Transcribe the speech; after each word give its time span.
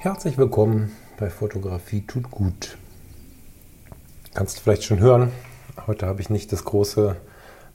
Herzlich 0.00 0.38
willkommen 0.38 0.92
bei 1.18 1.28
Fotografie 1.28 2.02
tut 2.02 2.30
gut. 2.30 2.78
Kannst 4.32 4.56
du 4.56 4.62
vielleicht 4.62 4.84
schon 4.84 5.00
hören, 5.00 5.32
heute 5.88 6.06
habe 6.06 6.20
ich 6.20 6.30
nicht 6.30 6.52
das 6.52 6.64
große 6.64 7.16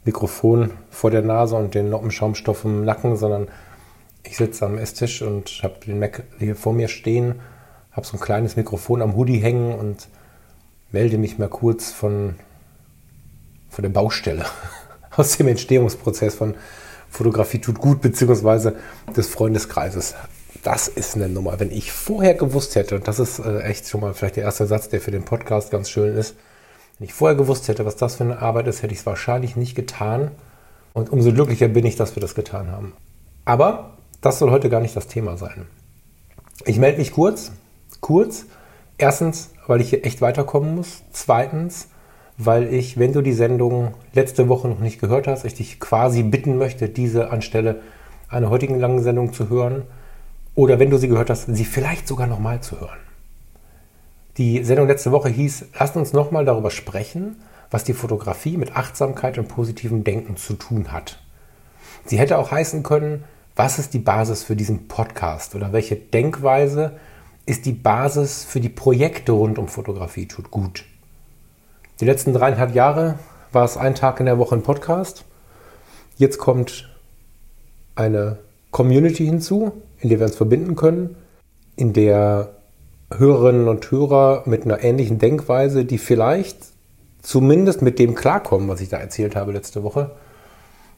Mikrofon 0.05 0.72
vor 0.90 1.12
der 1.12 1.22
Nase 1.22 1.58
und 1.58 1.76
den 1.76 1.90
Noppenschaumstoff 1.90 2.64
im 2.64 2.86
Nacken, 2.86 3.17
sondern 3.17 3.50
ich 4.23 4.38
sitze 4.38 4.66
am 4.66 4.78
Esstisch 4.78 5.22
und 5.22 5.50
habe 5.64 5.81
den 5.86 6.00
Mac 6.00 6.23
hier 6.40 6.55
vor 6.55 6.72
mir 6.72 6.88
stehen, 6.88 7.41
habe 7.91 8.08
so 8.08 8.16
ein 8.16 8.22
kleines 8.22 8.55
Mikrofon 8.55 9.02
am 9.02 9.17
Hoodie 9.17 9.40
hängen 9.40 9.78
und 9.78 10.08
melde 10.94 11.17
mich 11.17 11.40
mal 11.40 11.50
kurz 11.50 11.92
von, 11.92 12.36
von 13.67 13.81
der 13.81 13.90
Baustelle, 13.90 14.45
aus 15.17 15.36
dem 15.36 15.50
Entstehungsprozess 15.50 16.36
von 16.36 16.55
Fotografie 17.09 17.59
tut 17.59 17.80
gut, 17.80 18.00
beziehungsweise 18.00 18.78
des 19.14 19.28
Freundeskreises. 19.28 20.16
Das 20.63 20.88
ist 20.88 21.16
eine 21.16 21.27
Nummer. 21.27 21.59
Wenn 21.59 21.72
ich 21.72 21.91
vorher 21.91 22.35
gewusst 22.35 22.75
hätte, 22.75 22.95
und 22.95 23.08
das 23.08 23.19
ist 23.19 23.39
äh, 23.39 23.59
echt 23.64 23.88
schon 23.88 24.00
mal 24.00 24.14
vielleicht 24.14 24.38
der 24.38 24.45
erste 24.45 24.66
Satz, 24.66 24.88
der 24.88 25.02
für 25.02 25.11
den 25.11 25.25
Podcast 25.25 25.72
ganz 25.72 25.89
schön 25.89 26.16
ist, 26.16 26.36
wenn 26.97 27.06
ich 27.06 27.14
vorher 27.14 27.36
gewusst 27.36 27.67
hätte, 27.67 27.86
was 27.86 27.97
das 27.97 28.16
für 28.16 28.23
eine 28.23 28.42
Arbeit 28.42 28.67
ist, 28.67 28.81
hätte 28.81 28.94
ich 28.94 29.02
es 29.02 29.06
wahrscheinlich 29.06 29.58
nicht 29.58 29.75
getan. 29.75 30.31
Und 30.94 31.11
umso 31.11 31.34
glücklicher 31.34 31.67
bin 31.67 31.86
ich, 31.86 31.97
dass 31.97 32.16
wir 32.16 32.22
das 32.22 32.34
getan 32.34 32.72
haben. 32.72 32.94
Aber 33.44 33.97
das 34.22 34.39
soll 34.39 34.52
heute 34.52 34.69
gar 34.69 34.80
nicht 34.80 34.95
das 34.95 35.08
Thema 35.08 35.36
sein. 35.36 35.66
Ich 36.66 36.78
melde 36.78 37.00
mich 37.00 37.11
kurz. 37.11 37.52
Kurz. 38.00 38.45
Erstens, 38.97 39.50
weil 39.67 39.81
ich 39.81 39.89
hier 39.89 40.06
echt 40.06 40.22
weiterkommen 40.22 40.75
muss. 40.75 41.03
Zweitens, 41.11 41.89
weil 42.38 42.73
ich, 42.73 42.97
wenn 42.97 43.11
du 43.11 43.22
die 43.22 43.34
Sendung 43.34 43.95
letzte 44.14 44.47
Woche 44.47 44.69
noch 44.69 44.80
nicht 44.80 45.02
gehört 45.02 45.28
hast, 45.28 45.44
ich 45.44 45.56
dich 45.56 45.81
quasi 45.81 46.23
bitten 46.23 46.58
möchte, 46.58 46.88
diese 46.88 47.31
anstelle 47.31 47.81
einer 48.30 48.50
heutigen 48.50 48.80
langen 48.80 49.03
Sendung 49.03 49.34
zu 49.34 49.50
hören. 49.50 49.84
Oder 50.56 50.80
wenn 50.80 50.90
du 50.90 50.98
sie 50.98 51.08
gehört 51.08 51.30
hast, 51.30 51.46
sie 51.48 51.66
vielleicht 51.66 52.08
sogar 52.08 52.28
nochmal 52.28 52.62
zu 52.62 52.80
hören. 52.80 53.00
Die 54.38 54.64
Sendung 54.64 54.88
letzte 54.88 55.12
Woche 55.12 55.30
hieß, 55.30 55.66
lasst 55.80 55.96
uns 55.96 56.14
nochmal 56.14 56.46
darüber 56.46 56.72
sprechen, 56.72 57.42
was 57.72 57.84
die 57.84 57.94
Fotografie 57.94 58.58
mit 58.58 58.76
Achtsamkeit 58.76 59.38
und 59.38 59.48
positivem 59.48 60.04
Denken 60.04 60.38
zu 60.38 60.54
tun 60.54 60.92
hat. 60.92 61.20
Sie 62.06 62.20
hätte 62.20 62.38
auch 62.38 62.52
heißen 62.52 62.84
können, 62.84 63.24
was 63.56 63.80
ist 63.80 63.94
die 63.94 64.00
Basis 64.00 64.44
für 64.44 64.56
diesen 64.56 64.88
Podcast 64.88 65.56
oder 65.56 65.72
welche 65.74 65.96
Denkweise 65.96 66.94
ist 67.46 67.66
die 67.66 67.74
Basis 67.74 68.44
für 68.44 68.59
die 68.59 68.70
Projekte 68.70 69.34
rund 69.34 69.59
um 69.59 69.68
Fotografie 69.68 70.28
tut 70.28 70.50
gut. 70.50 70.86
Die 72.00 72.06
letzten 72.06 72.34
dreieinhalb 72.34 72.74
Jahre 72.74 73.20
war 73.52 73.66
es 73.66 73.78
ein 73.78 73.96
Tag 73.96 74.20
in 74.20 74.26
der 74.26 74.40
Woche 74.40 74.56
ein 74.56 74.64
Podcast. 74.64 75.26
Jetzt 76.18 76.38
kommt 76.38 76.90
eine 77.96 78.40
Community 78.73 79.25
hinzu, 79.25 79.71
in 79.99 80.09
der 80.09 80.19
wir 80.19 80.25
uns 80.25 80.35
verbinden 80.35 80.75
können, 80.75 81.16
in 81.77 81.93
der 81.93 82.49
Hörerinnen 83.16 83.67
und 83.67 83.89
Hörer 83.89 84.43
mit 84.45 84.66
einer 84.66 84.83
ähnlichen 84.83 85.19
Denkweise, 85.19 85.85
die 85.85 85.99
vielleicht 85.99 86.57
zumindest 87.22 87.83
mit 87.83 88.00
dem 88.00 88.16
klarkommen, 88.16 88.67
was 88.67 88.81
ich 88.81 88.89
da 88.89 88.97
erzählt 88.97 89.35
habe 89.35 89.51
letzte 89.51 89.83
Woche, 89.83 90.12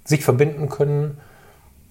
sich 0.05 0.23
verbinden 0.23 0.69
können, 0.69 1.17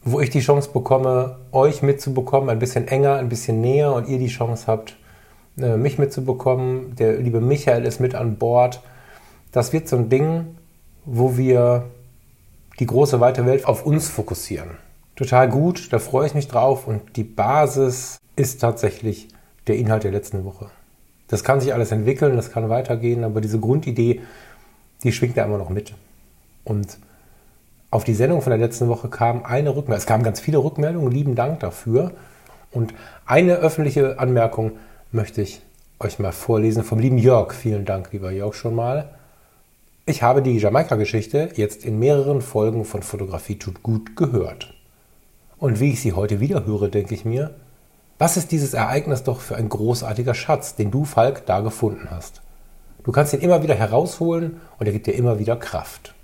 wo 0.03 0.21
ich 0.21 0.31
die 0.31 0.41
Chance 0.41 0.71
bekomme, 0.73 1.37
euch 1.53 1.83
mitzubekommen, 1.83 2.49
ein 2.49 2.59
bisschen 2.59 2.89
enger, 2.89 3.17
ein 3.17 3.29
bisschen 3.29 3.61
näher 3.61 3.93
und 3.93 4.09
ihr 4.09 4.19
die 4.19 4.29
Chance 4.29 4.65
habt, 4.67 4.97
äh, 5.59 5.77
mich 5.77 5.99
mitzubekommen. 5.99 6.97
Der 6.97 7.19
liebe 7.19 7.41
Michael 7.41 7.85
ist 7.85 8.01
mit 8.01 8.15
an 8.15 8.37
Bord. 8.37 8.81
Das 9.53 9.75
wird 9.75 9.89
so 9.89 9.97
ein 9.97 10.09
Ding, 10.09 10.57
wo 11.05 11.37
wir 11.37 11.85
die 12.79 12.87
große 12.87 13.21
weite 13.21 13.45
Welt 13.45 13.67
auf 13.67 13.85
uns 13.85 14.09
fokussieren. 14.09 14.71
Total 15.17 15.49
gut, 15.49 15.93
da 15.93 15.99
freue 15.99 16.27
ich 16.27 16.35
mich 16.35 16.49
drauf 16.49 16.89
und 16.89 17.17
die 17.17 17.25
Basis 17.25 18.19
ist 18.35 18.61
tatsächlich 18.61 19.29
der 19.67 19.77
Inhalt 19.77 20.05
der 20.05 20.11
letzten 20.11 20.45
Woche. 20.45 20.71
Das 21.29 21.45
kann 21.45 21.61
sich 21.61 21.73
alles 21.73 21.93
entwickeln, 21.93 22.37
das 22.37 22.51
kann 22.51 22.69
weitergehen, 22.69 23.25
aber 23.25 23.41
diese 23.41 23.61
Grundidee, 23.61 24.23
die 25.03 25.13
schwingt 25.13 25.37
ja 25.37 25.45
immer 25.45 25.59
noch 25.59 25.71
mit. 25.71 25.95
Und 26.65 26.99
auf 27.91 28.03
die 28.03 28.15
Sendung 28.15 28.43
von 28.43 28.51
der 28.51 28.59
letzten 28.59 28.89
Woche 28.89 29.09
kam 29.09 29.45
eine 29.45 29.71
Rückmeldung. 29.71 29.99
Es 29.99 30.07
kamen 30.07 30.25
ganz 30.25 30.41
viele 30.41 30.59
Rückmeldungen, 30.59 31.13
lieben 31.13 31.37
Dank 31.37 31.61
dafür. 31.61 32.11
Und 32.73 32.93
eine 33.25 33.55
öffentliche 33.55 34.19
Anmerkung 34.19 34.73
möchte 35.13 35.43
ich 35.43 35.63
euch 36.01 36.19
mal 36.19 36.33
vorlesen 36.33 36.83
vom 36.83 36.99
lieben 36.99 37.19
Jörg. 37.19 37.53
Vielen 37.53 37.85
Dank, 37.85 38.13
lieber 38.13 38.33
Jörg, 38.33 38.55
schon 38.55 38.75
mal. 38.75 39.11
Ich 40.07 40.25
habe 40.25 40.43
die 40.43 40.59
Jamaika-Geschichte 40.59 41.51
jetzt 41.55 41.85
in 41.85 42.01
mehreren 42.01 42.43
Folgen 42.43 42.85
von 42.85 43.03
Fotografie 43.03 43.59
tut 43.59 43.83
gut 43.85 44.17
gehört. 44.17 44.74
Und 45.59 45.81
wie 45.81 45.93
ich 45.93 46.01
sie 46.01 46.13
heute 46.13 46.41
wieder 46.41 46.67
höre, 46.67 46.89
denke 46.89 47.15
ich 47.15 47.25
mir, 47.25 47.55
was 48.19 48.37
ist 48.37 48.53
dieses 48.53 48.75
Ereignis 48.75 49.23
doch 49.25 49.41
für 49.41 49.57
ein 49.57 49.69
großartiger 49.69 50.35
Schatz, 50.35 50.77
den 50.77 50.91
du, 50.91 51.05
Falk, 51.05 51.47
da 51.47 51.61
gefunden 51.61 52.09
hast? 52.11 52.43
Du 53.03 53.13
kannst 53.13 53.35
ihn 53.35 53.41
immer 53.41 53.63
wieder 53.63 53.75
herausholen 53.75 54.61
und 54.79 54.87
er 54.87 54.93
gibt 54.93 55.07
dir 55.07 55.15
immer 55.15 55.39
wieder 55.39 55.57
Kraft. 55.57 56.15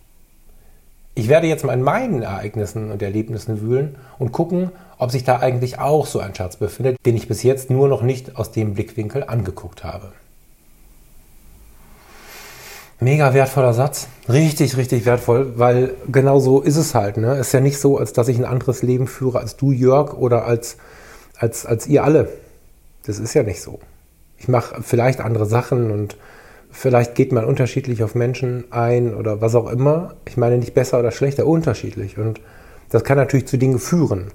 Ich 1.15 1.29
werde 1.29 1.49
jetzt 1.49 1.65
mal 1.65 1.75
in 1.75 1.83
meinen 1.83 2.23
Ereignissen 2.23 2.91
und 2.91 3.03
Erlebnissen 3.03 3.61
wühlen 3.61 3.97
und 4.19 4.33
gucken, 4.33 4.71
ob 4.97 5.11
sich 5.11 5.25
da 5.25 5.41
eigentlich 5.41 5.79
auch 5.79 6.07
so 6.07 6.21
ein 6.21 6.35
Schatz 6.35 6.57
befindet, 6.57 6.97
den 7.05 7.17
ich 7.17 7.29
bis 7.29 7.43
jetzt 7.43 7.69
nur 7.69 7.89
noch 7.89 8.03
nicht 8.03 8.37
aus 8.37 8.53
dem 8.53 8.75
Blickwinkel 8.75 9.25
angeguckt 9.25 9.85
habe. 9.85 10.13
Mega 13.01 13.33
wertvoller 13.33 13.73
Satz. 13.73 14.09
Richtig, 14.29 14.77
richtig 14.77 15.07
wertvoll, 15.07 15.55
weil 15.57 15.95
genau 16.11 16.39
so 16.39 16.61
ist 16.61 16.77
es 16.77 16.95
halt. 16.95 17.17
Ne? 17.17 17.39
Ist 17.39 17.53
ja 17.53 17.61
nicht 17.61 17.79
so, 17.79 17.97
als 17.99 18.13
dass 18.13 18.29
ich 18.29 18.39
ein 18.39 18.45
anderes 18.45 18.83
Leben 18.83 19.07
führe 19.07 19.41
als 19.41 19.57
du, 19.57 19.73
Jörg, 19.73 20.15
oder 20.15 20.45
als 20.45 20.77
als, 21.41 21.67
als 21.67 21.87
ihr 21.87 22.05
alle. 22.05 22.29
Das 23.05 23.19
ist 23.19 23.35
ja 23.35 23.43
nicht 23.43 23.63
so. 23.63 23.81
Ich 24.37 24.47
mache 24.47 24.83
vielleicht 24.83 25.21
andere 25.21 25.47
Sachen 25.47 25.91
und 25.91 26.17
vielleicht 26.71 27.15
geht 27.15 27.33
man 27.33 27.45
unterschiedlich 27.45 28.05
auf 28.05 28.15
Menschen 28.15 28.65
ein 28.71 29.15
oder 29.15 29.41
was 29.41 29.55
auch 29.55 29.71
immer. 29.71 30.15
Ich 30.27 30.37
meine 30.37 30.59
nicht 30.59 30.75
besser 30.75 31.01
oder 31.01 31.11
schlechter, 31.11 31.47
unterschiedlich. 31.47 32.19
Und 32.19 32.41
das 32.91 33.05
kann 33.05 33.17
natürlich 33.17 33.47
zu 33.47 33.57
Dingen 33.57 33.79
führen. 33.79 34.33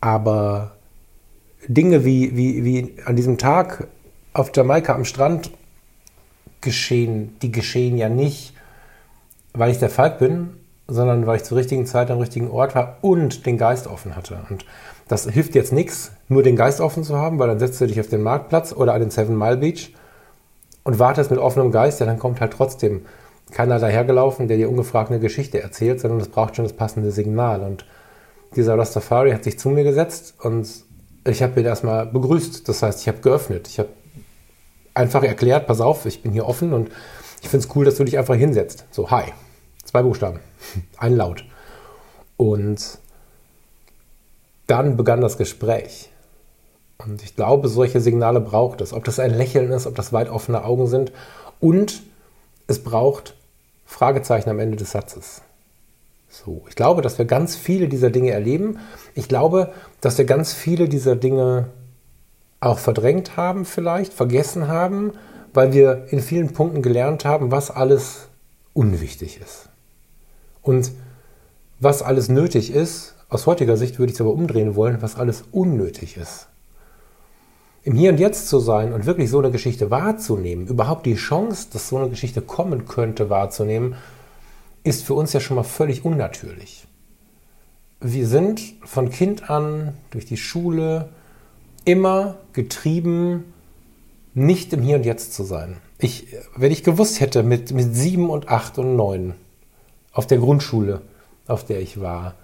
Aber 0.00 0.72
Dinge 1.66 2.04
wie, 2.04 2.36
wie, 2.36 2.64
wie 2.64 2.94
an 3.06 3.16
diesem 3.16 3.38
Tag 3.38 3.88
auf 4.34 4.50
Jamaika 4.54 4.94
am 4.94 5.06
Strand 5.06 5.50
geschehen, 6.66 7.36
die 7.40 7.52
geschehen 7.52 7.96
ja 7.96 8.10
nicht, 8.10 8.52
weil 9.54 9.70
ich 9.70 9.78
der 9.78 9.88
Falk 9.88 10.18
bin, 10.18 10.50
sondern 10.88 11.26
weil 11.26 11.36
ich 11.36 11.44
zur 11.44 11.56
richtigen 11.56 11.86
Zeit 11.86 12.10
am 12.10 12.18
richtigen 12.18 12.50
Ort 12.50 12.74
war 12.74 12.98
und 13.00 13.46
den 13.46 13.56
Geist 13.56 13.86
offen 13.86 14.16
hatte. 14.16 14.40
Und 14.50 14.66
das 15.08 15.28
hilft 15.28 15.54
jetzt 15.54 15.72
nichts, 15.72 16.12
nur 16.28 16.42
den 16.42 16.56
Geist 16.56 16.80
offen 16.80 17.04
zu 17.04 17.16
haben, 17.16 17.38
weil 17.38 17.48
dann 17.48 17.58
setzt 17.58 17.80
du 17.80 17.86
dich 17.86 18.00
auf 18.00 18.08
den 18.08 18.22
Marktplatz 18.22 18.72
oder 18.72 18.92
an 18.92 19.00
den 19.00 19.10
Seven 19.10 19.38
Mile 19.38 19.56
Beach 19.56 19.94
und 20.84 20.98
wartest 20.98 21.30
mit 21.30 21.40
offenem 21.40 21.70
Geist, 21.70 22.00
ja, 22.00 22.06
dann 22.06 22.18
kommt 22.18 22.40
halt 22.40 22.52
trotzdem 22.52 23.06
keiner 23.52 23.78
dahergelaufen, 23.78 24.48
der 24.48 24.56
dir 24.56 24.68
ungefragt 24.68 25.10
eine 25.10 25.20
Geschichte 25.20 25.62
erzählt, 25.62 26.00
sondern 26.00 26.20
es 26.20 26.28
braucht 26.28 26.56
schon 26.56 26.64
das 26.64 26.74
passende 26.74 27.12
Signal. 27.12 27.62
Und 27.62 27.86
dieser 28.56 28.76
Rastafari 28.76 29.30
hat 29.30 29.44
sich 29.44 29.58
zu 29.58 29.68
mir 29.70 29.84
gesetzt 29.84 30.34
und 30.42 30.68
ich 31.24 31.42
habe 31.42 31.60
ihn 31.60 31.66
erstmal 31.66 32.06
begrüßt. 32.06 32.68
Das 32.68 32.82
heißt, 32.82 33.00
ich 33.00 33.08
habe 33.08 33.18
geöffnet. 33.18 33.68
Ich 33.68 33.78
habe 33.78 33.88
einfach 34.96 35.22
erklärt, 35.22 35.66
pass 35.66 35.80
auf, 35.80 36.06
ich 36.06 36.22
bin 36.22 36.32
hier 36.32 36.46
offen 36.46 36.72
und 36.72 36.90
ich 37.42 37.48
finde 37.48 37.66
es 37.66 37.76
cool, 37.76 37.84
dass 37.84 37.96
du 37.96 38.04
dich 38.04 38.18
einfach 38.18 38.34
hinsetzt. 38.34 38.84
So, 38.90 39.10
hi. 39.10 39.24
Zwei 39.84 40.02
Buchstaben. 40.02 40.40
Ein 40.96 41.16
Laut. 41.16 41.44
Und 42.36 42.98
dann 44.66 44.96
begann 44.96 45.20
das 45.20 45.38
Gespräch. 45.38 46.10
Und 46.98 47.22
ich 47.22 47.36
glaube, 47.36 47.68
solche 47.68 48.00
Signale 48.00 48.40
braucht 48.40 48.80
es. 48.80 48.92
Ob 48.92 49.04
das 49.04 49.20
ein 49.20 49.32
Lächeln 49.32 49.70
ist, 49.70 49.86
ob 49.86 49.94
das 49.94 50.12
weit 50.12 50.28
offene 50.28 50.64
Augen 50.64 50.86
sind. 50.86 51.12
Und 51.60 52.02
es 52.66 52.82
braucht 52.82 53.34
Fragezeichen 53.84 54.50
am 54.50 54.58
Ende 54.58 54.76
des 54.76 54.90
Satzes. 54.92 55.42
So, 56.28 56.64
ich 56.68 56.74
glaube, 56.74 57.02
dass 57.02 57.18
wir 57.18 57.26
ganz 57.26 57.54
viele 57.54 57.88
dieser 57.88 58.10
Dinge 58.10 58.30
erleben. 58.30 58.78
Ich 59.14 59.28
glaube, 59.28 59.72
dass 60.00 60.18
wir 60.18 60.24
ganz 60.24 60.52
viele 60.52 60.88
dieser 60.88 61.16
Dinge 61.16 61.68
auch 62.60 62.78
verdrängt 62.78 63.36
haben, 63.36 63.64
vielleicht 63.64 64.12
vergessen 64.12 64.68
haben, 64.68 65.12
weil 65.52 65.72
wir 65.72 66.06
in 66.10 66.20
vielen 66.20 66.52
Punkten 66.52 66.82
gelernt 66.82 67.24
haben, 67.24 67.50
was 67.50 67.70
alles 67.70 68.28
unwichtig 68.72 69.40
ist. 69.40 69.68
Und 70.62 70.92
was 71.78 72.02
alles 72.02 72.28
nötig 72.28 72.74
ist, 72.74 73.14
aus 73.28 73.46
heutiger 73.46 73.76
Sicht 73.76 73.98
würde 73.98 74.10
ich 74.10 74.16
es 74.16 74.20
aber 74.20 74.32
umdrehen 74.32 74.76
wollen, 74.76 75.02
was 75.02 75.16
alles 75.16 75.44
unnötig 75.52 76.16
ist. 76.16 76.48
im 77.82 77.94
Hier 77.94 78.10
und 78.10 78.18
Jetzt 78.18 78.48
zu 78.48 78.58
sein 78.58 78.92
und 78.92 79.06
wirklich 79.06 79.30
so 79.30 79.38
eine 79.38 79.50
Geschichte 79.50 79.90
wahrzunehmen, 79.90 80.66
überhaupt 80.66 81.06
die 81.06 81.14
Chance, 81.14 81.68
dass 81.72 81.88
so 81.88 81.98
eine 81.98 82.08
Geschichte 82.08 82.40
kommen 82.40 82.86
könnte, 82.86 83.30
wahrzunehmen, 83.30 83.94
ist 84.82 85.04
für 85.04 85.14
uns 85.14 85.32
ja 85.32 85.40
schon 85.40 85.56
mal 85.56 85.62
völlig 85.62 86.04
unnatürlich. 86.04 86.86
Wir 88.00 88.26
sind 88.26 88.60
von 88.84 89.10
Kind 89.10 89.50
an 89.50 89.94
durch 90.10 90.26
die 90.26 90.36
Schule 90.36 91.10
immer 91.86 92.36
getrieben, 92.52 93.54
nicht 94.34 94.74
im 94.74 94.82
Hier 94.82 94.96
und 94.96 95.06
Jetzt 95.06 95.32
zu 95.32 95.44
sein. 95.44 95.78
Ich, 95.98 96.26
wenn 96.54 96.72
ich 96.72 96.84
gewusst 96.84 97.20
hätte, 97.20 97.42
mit, 97.42 97.72
mit 97.72 97.94
sieben 97.94 98.28
und 98.28 98.48
acht 98.48 98.76
und 98.76 98.96
neun 98.96 99.34
auf 100.12 100.26
der 100.26 100.38
Grundschule, 100.38 101.00
auf 101.46 101.64
der 101.64 101.80
ich 101.80 102.00
war, 102.00 102.34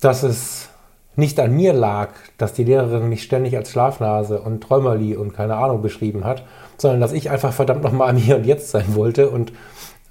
dass 0.00 0.22
es 0.22 0.68
nicht 1.16 1.38
an 1.38 1.54
mir 1.54 1.72
lag, 1.72 2.10
dass 2.38 2.54
die 2.54 2.64
Lehrerin 2.64 3.08
mich 3.08 3.22
ständig 3.22 3.56
als 3.56 3.70
Schlafnase 3.70 4.40
und 4.40 4.62
Träumerli 4.62 5.16
und 5.16 5.34
keine 5.34 5.56
Ahnung 5.56 5.82
beschrieben 5.82 6.24
hat, 6.24 6.44
sondern 6.76 7.00
dass 7.00 7.12
ich 7.12 7.30
einfach 7.30 7.52
verdammt 7.52 7.82
nochmal 7.82 8.10
am 8.10 8.16
Hier 8.16 8.36
und 8.36 8.46
Jetzt 8.46 8.70
sein 8.70 8.94
wollte 8.94 9.28
und 9.28 9.52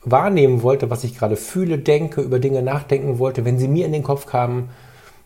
wahrnehmen 0.03 0.61
wollte, 0.61 0.89
was 0.89 1.03
ich 1.03 1.17
gerade 1.17 1.37
fühle, 1.37 1.77
denke, 1.77 2.21
über 2.21 2.39
Dinge 2.39 2.61
nachdenken 2.61 3.19
wollte, 3.19 3.45
wenn 3.45 3.59
sie 3.59 3.67
mir 3.67 3.85
in 3.85 3.93
den 3.93 4.03
Kopf 4.03 4.25
kamen, 4.25 4.69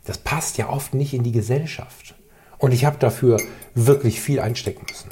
das 0.06 0.20
passt 0.20 0.58
ja 0.58 0.70
oft 0.70 0.94
nicht 0.94 1.14
in 1.14 1.24
die 1.24 1.32
Gesellschaft. 1.32 2.16
Und 2.60 2.74
ich 2.74 2.86
habe 2.86 2.98
dafür 3.00 3.38
wirklich 3.76 4.22
viel 4.22 4.40
einstecken 4.40 4.86
müssen. 4.90 5.10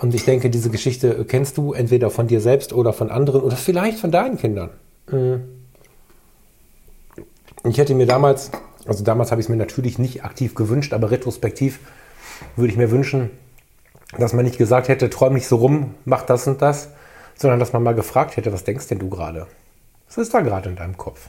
Und 0.00 0.14
ich 0.14 0.24
denke, 0.24 0.50
diese 0.50 0.70
Geschichte 0.70 1.24
kennst 1.26 1.58
du 1.58 1.72
entweder 1.72 2.10
von 2.10 2.26
dir 2.26 2.40
selbst 2.40 2.72
oder 2.72 2.92
von 2.92 3.10
anderen 3.10 3.42
oder 3.42 3.56
vielleicht 3.56 3.98
von 3.98 4.10
deinen 4.10 4.38
Kindern. 4.38 4.70
Mhm. 5.10 5.42
Ich 7.64 7.76
hätte 7.76 7.94
mir 7.94 8.06
damals 8.06 8.50
also 8.86 9.04
damals 9.04 9.30
habe 9.30 9.40
ich 9.40 9.46
es 9.46 9.48
mir 9.48 9.56
natürlich 9.56 9.98
nicht 9.98 10.24
aktiv 10.24 10.54
gewünscht, 10.54 10.92
aber 10.92 11.10
retrospektiv 11.10 11.80
würde 12.56 12.72
ich 12.72 12.78
mir 12.78 12.90
wünschen, 12.90 13.30
dass 14.18 14.32
man 14.32 14.44
nicht 14.44 14.58
gesagt 14.58 14.88
hätte, 14.88 15.10
träum 15.10 15.34
nicht 15.34 15.46
so 15.46 15.56
rum, 15.56 15.94
mach 16.04 16.22
das 16.22 16.46
und 16.46 16.62
das, 16.62 16.88
sondern 17.34 17.60
dass 17.60 17.72
man 17.72 17.82
mal 17.82 17.94
gefragt 17.94 18.36
hätte, 18.36 18.52
was 18.52 18.64
denkst 18.64 18.88
denn 18.88 18.98
du 18.98 19.08
gerade? 19.08 19.46
Was 20.08 20.18
ist 20.18 20.34
da 20.34 20.40
gerade 20.40 20.70
in 20.70 20.76
deinem 20.76 20.96
Kopf? 20.96 21.28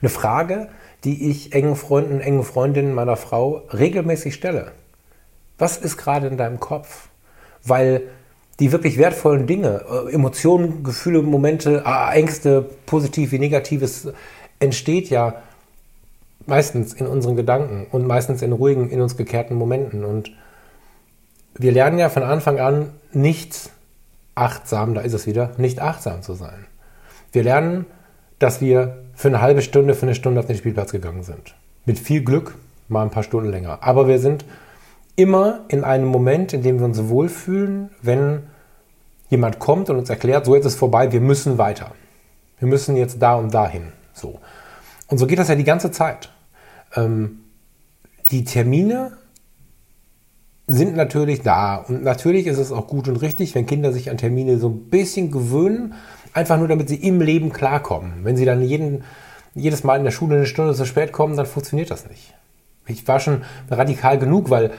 Eine 0.00 0.08
Frage, 0.08 0.68
die 1.04 1.30
ich 1.30 1.52
engen 1.52 1.76
Freunden, 1.76 2.20
engen 2.20 2.44
Freundinnen 2.44 2.94
meiner 2.94 3.16
Frau 3.16 3.62
regelmäßig 3.72 4.34
stelle. 4.34 4.72
Was 5.58 5.76
ist 5.76 5.96
gerade 5.96 6.26
in 6.26 6.36
deinem 6.36 6.60
Kopf? 6.60 7.08
Weil 7.62 8.02
die 8.60 8.72
wirklich 8.72 8.98
wertvollen 8.98 9.46
Dinge, 9.46 9.84
äh, 9.88 10.12
Emotionen, 10.12 10.84
Gefühle, 10.84 11.22
Momente, 11.22 11.84
Ängste, 11.84 12.62
positiv 12.86 13.32
wie 13.32 13.38
negatives, 13.38 14.08
entsteht 14.60 15.10
ja 15.10 15.42
meistens 16.46 16.92
in 16.92 17.06
unseren 17.06 17.36
Gedanken 17.36 17.86
und 17.90 18.06
meistens 18.06 18.42
in 18.42 18.52
ruhigen, 18.52 18.90
in 18.90 19.00
uns 19.00 19.16
gekehrten 19.16 19.56
Momenten. 19.56 20.04
Und 20.04 20.32
wir 21.56 21.72
lernen 21.72 21.98
ja 21.98 22.08
von 22.08 22.22
Anfang 22.22 22.60
an 22.60 22.90
nicht 23.12 23.70
achtsam, 24.34 24.94
da 24.94 25.00
ist 25.00 25.12
es 25.12 25.26
wieder, 25.26 25.52
nicht 25.56 25.80
achtsam 25.80 26.22
zu 26.22 26.34
sein. 26.34 26.66
Wir 27.32 27.42
lernen, 27.42 27.86
dass 28.38 28.60
wir 28.60 29.04
für 29.14 29.28
eine 29.28 29.40
halbe 29.40 29.62
Stunde, 29.62 29.94
für 29.94 30.06
eine 30.06 30.14
Stunde 30.14 30.40
auf 30.40 30.46
den 30.46 30.56
Spielplatz 30.56 30.92
gegangen 30.92 31.22
sind. 31.22 31.54
Mit 31.86 31.98
viel 31.98 32.22
Glück 32.22 32.54
mal 32.88 33.02
ein 33.02 33.10
paar 33.10 33.22
Stunden 33.22 33.50
länger. 33.50 33.78
Aber 33.82 34.08
wir 34.08 34.18
sind 34.18 34.44
immer 35.16 35.64
in 35.68 35.84
einem 35.84 36.06
Moment, 36.06 36.52
in 36.52 36.62
dem 36.62 36.78
wir 36.78 36.86
uns 36.86 37.08
wohlfühlen, 37.08 37.90
wenn 38.02 38.44
jemand 39.28 39.58
kommt 39.58 39.90
und 39.90 39.96
uns 39.96 40.10
erklärt, 40.10 40.46
so 40.46 40.54
jetzt 40.54 40.66
ist 40.66 40.74
es 40.74 40.78
vorbei, 40.78 41.12
wir 41.12 41.20
müssen 41.20 41.58
weiter. 41.58 41.92
Wir 42.58 42.68
müssen 42.68 42.96
jetzt 42.96 43.20
da 43.20 43.34
und 43.34 43.52
dahin. 43.52 43.92
So. 44.12 44.40
Und 45.08 45.18
so 45.18 45.26
geht 45.26 45.38
das 45.38 45.48
ja 45.48 45.54
die 45.54 45.64
ganze 45.64 45.90
Zeit. 45.90 46.30
Ähm, 46.96 47.40
die 48.30 48.44
Termine 48.44 49.12
sind 50.66 50.96
natürlich 50.96 51.42
da. 51.42 51.76
Und 51.76 52.02
natürlich 52.02 52.46
ist 52.46 52.58
es 52.58 52.72
auch 52.72 52.86
gut 52.86 53.08
und 53.08 53.16
richtig, 53.16 53.54
wenn 53.54 53.66
Kinder 53.66 53.92
sich 53.92 54.10
an 54.10 54.16
Termine 54.16 54.58
so 54.58 54.68
ein 54.68 54.88
bisschen 54.88 55.30
gewöhnen, 55.30 55.94
einfach 56.32 56.58
nur 56.58 56.68
damit 56.68 56.88
sie 56.88 56.96
im 56.96 57.20
Leben 57.20 57.52
klarkommen. 57.52 58.24
Wenn 58.24 58.36
sie 58.36 58.44
dann 58.44 58.62
jeden, 58.62 59.04
jedes 59.54 59.84
Mal 59.84 59.98
in 59.98 60.04
der 60.04 60.10
Schule 60.10 60.36
eine 60.36 60.46
Stunde 60.46 60.74
zu 60.74 60.86
spät 60.86 61.12
kommen, 61.12 61.36
dann 61.36 61.46
funktioniert 61.46 61.90
das 61.90 62.08
nicht. 62.08 62.34
Ich 62.86 63.06
war 63.08 63.20
schon 63.20 63.42
radikal 63.70 64.18
genug, 64.18 64.50
weil 64.50 64.72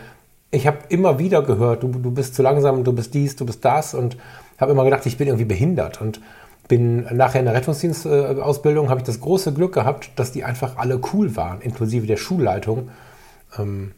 ich 0.51 0.67
habe 0.67 0.77
immer 0.89 1.19
wieder 1.19 1.41
gehört, 1.41 1.83
du, 1.83 1.89
du 1.89 2.11
bist 2.11 2.35
zu 2.35 2.41
langsam, 2.41 2.83
du 2.83 2.93
bist 2.93 3.13
dies, 3.13 3.35
du 3.35 3.45
bist 3.45 3.65
das 3.65 3.93
und 3.93 4.17
habe 4.57 4.71
immer 4.71 4.83
gedacht, 4.83 5.05
ich 5.05 5.17
bin 5.17 5.27
irgendwie 5.27 5.45
behindert. 5.45 6.01
Und 6.01 6.21
bin 6.67 7.05
nachher 7.15 7.39
in 7.39 7.45
der 7.45 7.53
Rettungsdienstausbildung, 7.53 8.89
habe 8.89 8.99
ich 8.99 9.05
das 9.05 9.19
große 9.19 9.53
Glück 9.53 9.73
gehabt, 9.73 10.11
dass 10.15 10.31
die 10.31 10.43
einfach 10.43 10.77
alle 10.77 10.99
cool 11.13 11.35
waren, 11.35 11.61
inklusive 11.61 12.07
der 12.07 12.17
Schulleitung. 12.17 12.89
Ähm, 13.57 13.93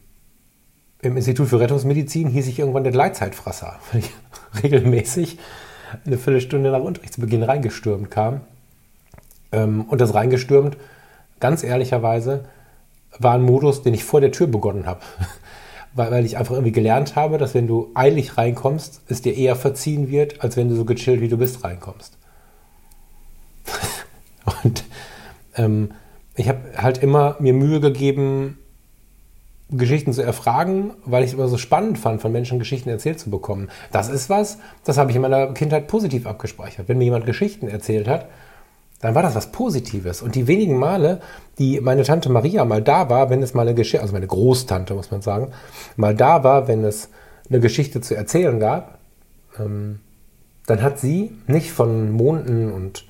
Im 1.00 1.16
Institut 1.16 1.48
für 1.48 1.60
Rettungsmedizin 1.60 2.28
hieß 2.28 2.46
ich 2.46 2.58
irgendwann 2.58 2.84
der 2.84 2.92
Gleitzeitfresser, 2.92 3.76
weil 3.92 4.02
ich 4.02 4.10
regelmäßig 4.62 5.38
eine 6.04 6.18
Viertelstunde 6.18 6.70
nach 6.70 6.80
Unterrichtsbeginn 6.80 7.42
reingestürmt 7.42 8.10
kam. 8.10 8.42
Ähm, 9.52 9.86
und 9.88 10.00
das 10.00 10.12
reingestürmt, 10.12 10.76
ganz 11.40 11.64
ehrlicherweise, 11.64 12.44
war 13.18 13.34
ein 13.34 13.42
Modus, 13.42 13.82
den 13.82 13.94
ich 13.94 14.04
vor 14.04 14.20
der 14.20 14.32
Tür 14.32 14.46
begonnen 14.46 14.86
habe. 14.86 15.00
weil, 15.94 16.10
weil 16.10 16.24
ich 16.24 16.36
einfach 16.36 16.54
irgendwie 16.54 16.72
gelernt 16.72 17.16
habe, 17.16 17.38
dass 17.38 17.54
wenn 17.54 17.66
du 17.66 17.90
eilig 17.94 18.36
reinkommst, 18.36 19.02
es 19.08 19.22
dir 19.22 19.36
eher 19.36 19.56
verziehen 19.56 20.08
wird, 20.10 20.42
als 20.42 20.56
wenn 20.56 20.68
du 20.68 20.76
so 20.76 20.84
gechillt 20.84 21.20
wie 21.20 21.28
du 21.28 21.36
bist 21.36 21.64
reinkommst. 21.64 22.16
Und 24.64 24.84
ähm, 25.56 25.92
ich 26.36 26.48
habe 26.48 26.60
halt 26.76 26.98
immer 26.98 27.36
mir 27.40 27.52
Mühe 27.52 27.80
gegeben, 27.80 28.58
Geschichten 29.70 30.14
zu 30.14 30.22
erfragen, 30.22 30.92
weil 31.04 31.24
ich 31.24 31.30
es 31.30 31.34
immer 31.34 31.48
so 31.48 31.58
spannend 31.58 31.98
fand, 31.98 32.22
von 32.22 32.32
Menschen 32.32 32.58
Geschichten 32.58 32.88
erzählt 32.88 33.20
zu 33.20 33.28
bekommen. 33.28 33.68
Das 33.92 34.08
ist 34.08 34.30
was, 34.30 34.58
das 34.84 34.96
habe 34.96 35.10
ich 35.10 35.16
in 35.16 35.22
meiner 35.22 35.52
Kindheit 35.52 35.88
positiv 35.88 36.26
abgespeichert. 36.26 36.88
Wenn 36.88 36.96
mir 36.98 37.04
jemand 37.04 37.26
Geschichten 37.26 37.68
erzählt 37.68 38.08
hat, 38.08 38.28
dann 39.00 39.14
war 39.14 39.22
das 39.22 39.34
was 39.34 39.52
Positives. 39.52 40.22
Und 40.22 40.34
die 40.34 40.46
wenigen 40.46 40.78
Male, 40.78 41.20
die 41.58 41.80
meine 41.80 42.02
Tante 42.02 42.30
Maria 42.30 42.64
mal 42.64 42.82
da 42.82 43.08
war, 43.10 43.30
wenn 43.30 43.42
es 43.42 43.54
mal 43.54 43.62
eine 43.62 43.74
Geschichte, 43.74 44.00
also 44.00 44.12
meine 44.12 44.26
Großtante, 44.26 44.94
muss 44.94 45.10
man 45.10 45.22
sagen, 45.22 45.52
mal 45.96 46.14
da 46.14 46.42
war, 46.44 46.68
wenn 46.68 46.84
es 46.84 47.10
eine 47.48 47.60
Geschichte 47.60 48.00
zu 48.00 48.14
erzählen 48.14 48.58
gab, 48.58 48.98
ähm, 49.58 50.00
dann 50.66 50.82
hat 50.82 50.98
sie 50.98 51.32
nicht 51.46 51.72
von 51.72 52.10
Monden 52.10 52.72
und 52.72 53.06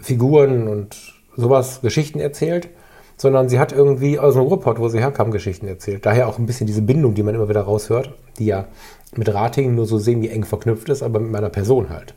Figuren 0.00 0.66
und 0.66 1.14
sowas 1.36 1.80
Geschichten 1.82 2.18
erzählt, 2.18 2.68
sondern 3.16 3.48
sie 3.48 3.58
hat 3.58 3.72
irgendwie 3.72 4.18
aus 4.18 4.34
dem 4.34 4.42
Ruhrpott, 4.42 4.78
wo 4.78 4.88
sie 4.88 4.98
herkam, 4.98 5.30
Geschichten 5.30 5.68
erzählt. 5.68 6.04
Daher 6.04 6.28
auch 6.28 6.38
ein 6.38 6.46
bisschen 6.46 6.66
diese 6.66 6.82
Bindung, 6.82 7.14
die 7.14 7.22
man 7.22 7.34
immer 7.34 7.48
wieder 7.48 7.62
raushört, 7.62 8.12
die 8.38 8.46
ja 8.46 8.66
mit 9.14 9.32
Rating 9.32 9.74
nur 9.74 9.86
so 9.86 9.98
semi-eng 9.98 10.44
verknüpft 10.44 10.88
ist, 10.88 11.02
aber 11.02 11.20
mit 11.20 11.30
meiner 11.30 11.50
Person 11.50 11.90
halt. 11.90 12.14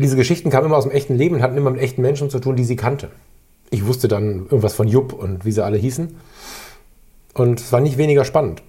Diese 0.00 0.16
Geschichten 0.16 0.48
kamen 0.48 0.66
immer 0.66 0.78
aus 0.78 0.84
dem 0.84 0.92
echten 0.92 1.14
Leben 1.14 1.36
und 1.36 1.42
hatten 1.42 1.58
immer 1.58 1.70
mit 1.70 1.82
echten 1.82 2.00
Menschen 2.00 2.30
zu 2.30 2.38
tun, 2.38 2.56
die 2.56 2.64
sie 2.64 2.76
kannte. 2.76 3.10
Ich 3.70 3.86
wusste 3.86 4.08
dann 4.08 4.44
irgendwas 4.44 4.74
von 4.74 4.88
Jupp 4.88 5.12
und 5.12 5.44
wie 5.44 5.52
sie 5.52 5.62
alle 5.62 5.76
hießen. 5.76 6.16
Und 7.34 7.60
es 7.60 7.70
war 7.70 7.80
nicht 7.80 7.98
weniger 7.98 8.24
spannend. 8.24 8.62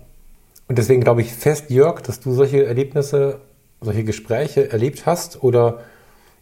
Und 0.67 0.77
deswegen 0.77 1.01
glaube 1.01 1.21
ich 1.21 1.33
fest, 1.33 1.69
Jörg, 1.69 2.01
dass 2.01 2.19
du 2.19 2.33
solche 2.33 2.65
Erlebnisse, 2.65 3.39
solche 3.79 4.03
Gespräche 4.03 4.71
erlebt 4.71 5.05
hast 5.05 5.41
oder 5.41 5.79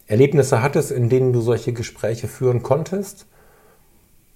Erlebnisse 0.08 0.60
hattest, 0.60 0.90
in 0.90 1.08
denen 1.08 1.32
du 1.32 1.40
solche 1.40 1.72
Gespräche 1.72 2.26
führen 2.26 2.64
konntest. 2.64 3.26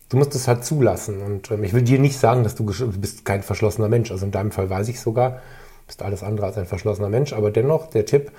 Du 0.09 0.17
musst 0.17 0.37
es 0.37 0.47
halt 0.47 0.65
zulassen. 0.65 1.21
Und 1.21 1.51
ähm, 1.51 1.65
ich 1.65 1.73
will 1.73 1.83
dir 1.83 1.99
nicht 1.99 2.19
sagen, 2.19 2.45
dass 2.45 2.55
du, 2.55 2.65
du 2.65 2.99
bist 2.99 3.25
kein 3.25 3.43
verschlossener 3.43 3.89
Mensch. 3.89 4.13
Also 4.13 4.25
in 4.25 4.31
deinem 4.31 4.53
Fall 4.53 4.71
weiß 4.71 4.87
ich 4.89 5.01
sogar, 5.01 5.43
bist 5.89 6.01
alles 6.01 6.23
andere 6.23 6.47
als 6.47 6.57
ein 6.59 6.67
verschlossener 6.67 7.09
Mensch. 7.09 7.33
Aber 7.33 7.51
dennoch 7.51 7.91
der 7.91 8.07
Tipp, 8.07 8.31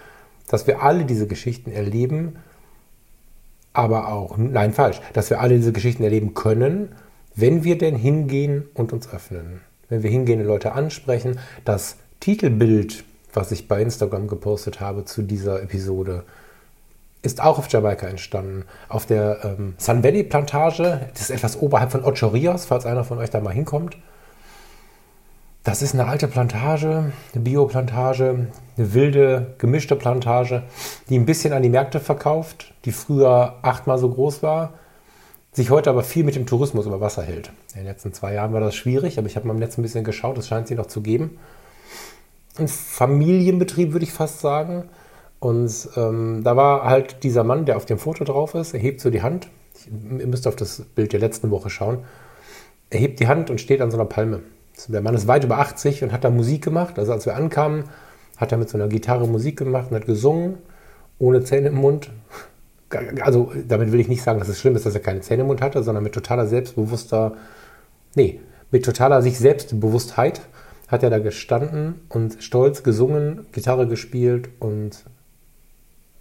dass 0.48 0.68
wir 0.68 0.82
alle 0.82 1.06
diese 1.06 1.28
Geschichten 1.28 1.72
erleben, 1.72 2.38
aber 3.74 4.12
auch, 4.12 4.38
nein, 4.38 4.74
falsch, 4.74 5.02
dass 5.14 5.30
wir 5.30 5.42
alle 5.42 5.56
diese 5.56 5.74
Geschichten 5.74 6.04
erleben 6.04 6.34
können, 6.34 6.96
wenn 7.36 7.64
wir 7.64 7.78
denn 7.78 7.96
hingehen 7.96 8.66
und 8.74 8.94
uns 8.94 9.12
öffnen. 9.12 9.62
Wenn 9.90 10.02
wir 10.02 10.10
hingehen 10.10 10.40
und 10.40 10.48
Leute 10.48 10.72
ansprechen. 10.72 11.38
Das 11.66 11.98
Titelbild, 12.20 13.04
was 13.34 13.52
ich 13.52 13.68
bei 13.68 13.82
Instagram 13.82 14.28
gepostet 14.28 14.80
habe 14.80 15.06
zu 15.06 15.22
dieser 15.22 15.62
Episode, 15.62 16.24
ist 17.22 17.44
auch 17.44 17.60
auf 17.60 17.70
Jamaika 17.70 18.08
entstanden. 18.08 18.64
Auf 18.88 19.06
der 19.06 19.40
ähm, 19.44 19.74
Sun 19.78 20.04
Valley 20.04 20.24
Plantage, 20.24 21.10
das 21.14 21.24
ist 21.24 21.32
etwas 21.32 21.60
oberhalb 21.60 21.92
von 21.92 22.06
Ocho 22.06 22.28
Rios, 22.28 22.66
falls 22.66 22.86
einer 22.86 23.04
von 23.04 23.18
euch 23.18 23.30
da 23.30 23.42
mal 23.42 23.54
hinkommt. 23.54 23.98
Das 25.66 25.82
ist 25.82 25.96
eine 25.96 26.06
alte 26.06 26.28
Plantage, 26.28 27.12
eine 27.34 27.44
Bioplantage, 27.44 28.50
eine 28.78 28.94
wilde, 28.94 29.56
gemischte 29.58 29.96
Plantage, 29.96 30.62
die 31.10 31.18
ein 31.18 31.26
bisschen 31.26 31.54
an 31.54 31.64
die 31.64 31.70
Märkte 31.70 32.00
verkauft, 32.00 32.76
die 32.86 32.92
früher 32.92 33.56
achtmal 33.64 33.98
so 33.98 34.08
groß 34.08 34.44
war, 34.44 34.76
sich 35.54 35.72
heute 35.72 35.90
aber 35.90 36.04
viel 36.04 36.24
mit 36.24 36.36
dem 36.36 36.46
Tourismus 36.46 36.86
über 36.86 37.02
Wasser 37.02 37.24
hält. 37.24 37.52
In 37.74 37.80
den 37.80 37.88
letzten 37.88 38.14
zwei 38.14 38.36
Jahren 38.36 38.54
war 38.54 38.60
das 38.60 38.76
schwierig, 38.76 39.18
aber 39.18 39.26
ich 39.26 39.36
habe 39.38 39.48
mal 39.48 39.56
im 39.56 39.60
Netz 39.60 39.76
ein 39.80 39.82
bisschen 39.82 40.04
geschaut, 40.04 40.38
es 40.38 40.48
scheint 40.48 40.68
sie 40.68 40.76
noch 40.76 40.86
zu 40.86 41.02
geben. 41.02 41.40
Ein 42.60 42.68
Familienbetrieb, 42.68 43.92
würde 43.92 44.06
ich 44.06 44.14
fast 44.14 44.42
sagen. 44.42 44.84
Und 45.40 45.90
ähm, 45.98 46.42
da 46.44 46.56
war 46.56 46.84
halt 46.84 47.24
dieser 47.24 47.44
Mann, 47.44 47.66
der 47.66 47.78
auf 47.78 47.88
dem 47.88 47.98
Foto 47.98 48.24
drauf 48.24 48.54
ist, 48.54 48.76
er 48.76 48.80
hebt 48.80 49.02
so 49.02 49.10
die 49.10 49.24
Hand. 49.24 49.48
Ihr 49.88 50.28
müsst 50.28 50.46
auf 50.46 50.56
das 50.56 50.84
Bild 50.94 51.12
der 51.12 51.20
letzten 51.20 51.50
Woche 51.50 51.72
schauen. 51.72 52.04
Er 52.92 53.00
hebt 53.00 53.20
die 53.20 53.28
Hand 53.28 53.50
und 53.50 53.60
steht 53.60 53.82
an 53.82 53.90
so 53.90 53.98
einer 53.98 54.06
Palme. 54.06 54.44
Der 54.88 55.02
Mann 55.02 55.16
ist 55.16 55.28
weit 55.28 55.44
über 55.44 55.58
80 55.60 56.04
und 56.04 56.12
hat 56.12 56.24
da 56.24 56.30
Musik 56.30 56.64
gemacht. 56.64 57.00
Also 57.00 57.12
als 57.12 57.26
wir 57.26 57.36
ankamen, 57.36 57.86
hat 58.38 58.52
er 58.52 58.58
mit 58.58 58.70
so 58.70 58.78
einer 58.78 58.88
Gitarre 58.88 59.28
Musik 59.28 59.58
gemacht 59.58 59.88
und 59.90 59.96
hat 59.96 60.06
gesungen, 60.06 60.58
ohne 61.18 61.44
Zähne 61.44 61.70
im 61.70 61.76
Mund. 61.76 62.10
Also 63.22 63.52
damit 63.68 63.92
will 63.92 64.00
ich 64.00 64.08
nicht 64.08 64.22
sagen, 64.22 64.40
dass 64.40 64.50
es 64.50 64.60
schlimm 64.60 64.76
ist, 64.76 64.86
dass 64.86 64.94
er 64.94 65.02
keine 65.02 65.22
Zähne 65.22 65.42
im 65.42 65.48
Mund 65.48 65.62
hatte, 65.62 65.82
sondern 65.84 66.04
mit 66.04 66.14
totaler 66.14 66.46
selbstbewusster, 66.48 67.34
nee, 68.16 68.42
mit 68.72 68.86
totaler 68.86 69.22
sich 69.22 69.40
Selbstbewusstheit 69.40 70.42
hat 70.88 71.04
er 71.04 71.10
da 71.10 71.20
gestanden 71.20 72.02
und 72.10 72.44
stolz 72.44 72.84
gesungen, 72.84 73.48
Gitarre 73.52 73.88
gespielt 73.88 74.50
und 74.60 75.06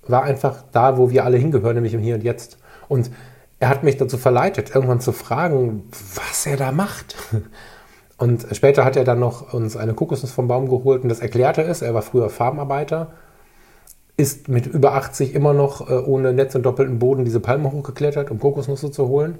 war 0.06 0.22
einfach 0.22 0.64
da, 0.72 0.96
wo 0.96 1.10
wir 1.10 1.24
alle 1.24 1.36
hingehören, 1.36 1.74
nämlich 1.74 1.94
im 1.94 2.00
Hier 2.00 2.14
und 2.14 2.24
Jetzt. 2.24 2.58
Und 2.88 3.10
er 3.58 3.68
hat 3.68 3.82
mich 3.82 3.96
dazu 3.96 4.18
verleitet, 4.18 4.74
irgendwann 4.74 5.00
zu 5.00 5.12
fragen, 5.12 5.84
was 6.14 6.46
er 6.46 6.56
da 6.56 6.72
macht. 6.72 7.14
Und 8.16 8.46
später 8.52 8.84
hat 8.84 8.96
er 8.96 9.04
dann 9.04 9.18
noch 9.18 9.52
uns 9.52 9.76
eine 9.76 9.94
Kokosnuss 9.94 10.30
vom 10.30 10.46
Baum 10.46 10.68
geholt 10.68 11.02
und 11.02 11.08
das 11.08 11.20
erklärte 11.20 11.62
es. 11.62 11.82
Er 11.82 11.94
war 11.94 12.02
früher 12.02 12.30
Farmarbeiter, 12.30 13.10
ist 14.16 14.48
mit 14.48 14.66
über 14.66 14.94
80 14.94 15.34
immer 15.34 15.52
noch 15.52 15.90
äh, 15.90 15.94
ohne 15.94 16.32
Netz 16.32 16.54
und 16.54 16.62
doppelten 16.62 16.98
Boden 17.00 17.24
diese 17.24 17.40
Palme 17.40 17.72
hochgeklettert, 17.72 18.30
um 18.30 18.38
Kokosnüsse 18.38 18.92
zu 18.92 19.08
holen. 19.08 19.38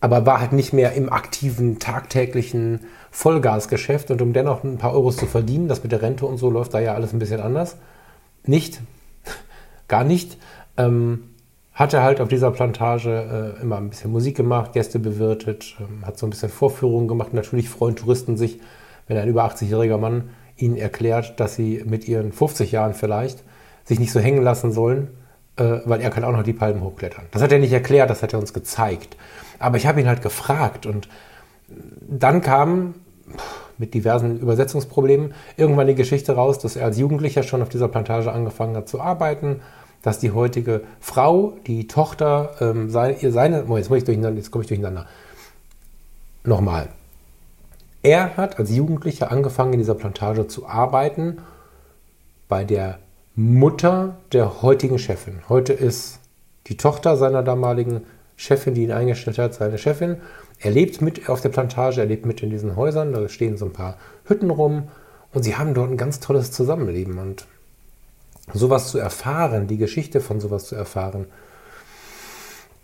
Aber 0.00 0.26
war 0.26 0.40
halt 0.40 0.52
nicht 0.52 0.72
mehr 0.72 0.92
im 0.94 1.10
aktiven, 1.10 1.78
tagtäglichen 1.78 2.80
Vollgasgeschäft 3.10 4.10
und 4.10 4.20
um 4.20 4.32
dennoch 4.32 4.64
ein 4.64 4.76
paar 4.76 4.92
Euros 4.92 5.16
zu 5.16 5.26
verdienen, 5.26 5.68
das 5.68 5.82
mit 5.82 5.92
der 5.92 6.02
Rente 6.02 6.26
und 6.26 6.36
so 6.38 6.50
läuft 6.50 6.74
da 6.74 6.80
ja 6.80 6.94
alles 6.94 7.12
ein 7.12 7.20
bisschen 7.20 7.40
anders. 7.40 7.76
Nicht, 8.44 8.80
gar 9.88 10.04
nicht. 10.04 10.36
Ähm, 10.76 11.33
hat 11.74 11.92
er 11.92 12.02
halt 12.02 12.20
auf 12.20 12.28
dieser 12.28 12.52
Plantage 12.52 13.56
äh, 13.58 13.62
immer 13.62 13.76
ein 13.78 13.90
bisschen 13.90 14.12
Musik 14.12 14.36
gemacht, 14.36 14.72
Gäste 14.72 14.98
bewirtet, 15.00 15.76
ähm, 15.80 16.06
hat 16.06 16.18
so 16.18 16.26
ein 16.26 16.30
bisschen 16.30 16.48
Vorführungen 16.48 17.08
gemacht. 17.08 17.34
Natürlich 17.34 17.68
freuen 17.68 17.96
Touristen 17.96 18.36
sich, 18.36 18.60
wenn 19.08 19.18
ein 19.18 19.28
über 19.28 19.44
80-jähriger 19.44 19.98
Mann 19.98 20.30
ihnen 20.56 20.76
erklärt, 20.76 21.40
dass 21.40 21.56
sie 21.56 21.82
mit 21.84 22.06
ihren 22.06 22.32
50 22.32 22.70
Jahren 22.70 22.94
vielleicht 22.94 23.42
sich 23.84 23.98
nicht 23.98 24.12
so 24.12 24.20
hängen 24.20 24.42
lassen 24.42 24.70
sollen, 24.70 25.10
äh, 25.56 25.80
weil 25.84 26.00
er 26.00 26.10
kann 26.10 26.22
auch 26.22 26.32
noch 26.32 26.44
die 26.44 26.52
Palmen 26.52 26.82
hochklettern. 26.82 27.26
Das 27.32 27.42
hat 27.42 27.50
er 27.50 27.58
nicht 27.58 27.72
erklärt, 27.72 28.08
das 28.08 28.22
hat 28.22 28.32
er 28.32 28.38
uns 28.38 28.52
gezeigt. 28.52 29.16
Aber 29.58 29.76
ich 29.76 29.86
habe 29.86 30.00
ihn 30.00 30.06
halt 30.06 30.22
gefragt 30.22 30.86
und 30.86 31.08
dann 32.08 32.40
kam 32.40 32.94
mit 33.78 33.94
diversen 33.94 34.38
Übersetzungsproblemen 34.38 35.34
irgendwann 35.56 35.88
die 35.88 35.96
Geschichte 35.96 36.34
raus, 36.36 36.60
dass 36.60 36.76
er 36.76 36.84
als 36.84 36.98
Jugendlicher 36.98 37.42
schon 37.42 37.62
auf 37.62 37.68
dieser 37.68 37.88
Plantage 37.88 38.30
angefangen 38.30 38.76
hat 38.76 38.88
zu 38.88 39.00
arbeiten, 39.00 39.60
dass 40.04 40.18
die 40.18 40.32
heutige 40.32 40.82
Frau, 41.00 41.54
die 41.66 41.88
Tochter, 41.88 42.56
ähm, 42.60 42.90
seine, 42.90 43.32
seine 43.32 43.64
oh, 43.66 43.78
jetzt, 43.78 43.90
ich 43.90 44.06
jetzt 44.06 44.50
komme 44.50 44.62
ich 44.62 44.68
durcheinander. 44.68 45.06
Nochmal. 46.44 46.90
Er 48.02 48.36
hat 48.36 48.58
als 48.58 48.70
Jugendlicher 48.70 49.32
angefangen, 49.32 49.72
in 49.72 49.78
dieser 49.78 49.94
Plantage 49.94 50.46
zu 50.46 50.66
arbeiten 50.66 51.38
bei 52.48 52.64
der 52.64 52.98
Mutter 53.34 54.18
der 54.32 54.60
heutigen 54.60 54.98
Chefin. 54.98 55.40
Heute 55.48 55.72
ist 55.72 56.20
die 56.66 56.76
Tochter 56.76 57.16
seiner 57.16 57.42
damaligen 57.42 58.02
Chefin, 58.36 58.74
die 58.74 58.82
ihn 58.82 58.92
eingestellt 58.92 59.38
hat, 59.38 59.54
seine 59.54 59.78
Chefin. 59.78 60.18
Er 60.58 60.70
lebt 60.70 61.00
mit 61.00 61.30
auf 61.30 61.40
der 61.40 61.48
Plantage, 61.48 62.02
er 62.02 62.06
lebt 62.06 62.26
mit 62.26 62.42
in 62.42 62.50
diesen 62.50 62.76
Häusern, 62.76 63.14
da 63.14 63.26
stehen 63.30 63.56
so 63.56 63.64
ein 63.64 63.72
paar 63.72 63.96
Hütten 64.26 64.50
rum 64.50 64.88
und 65.32 65.44
sie 65.44 65.56
haben 65.56 65.72
dort 65.72 65.90
ein 65.90 65.96
ganz 65.96 66.20
tolles 66.20 66.52
Zusammenleben. 66.52 67.18
Und 67.18 67.46
sowas 68.52 68.88
zu 68.88 68.98
erfahren, 68.98 69.66
die 69.66 69.78
Geschichte 69.78 70.20
von 70.20 70.40
sowas 70.40 70.66
zu 70.66 70.74
erfahren. 70.76 71.26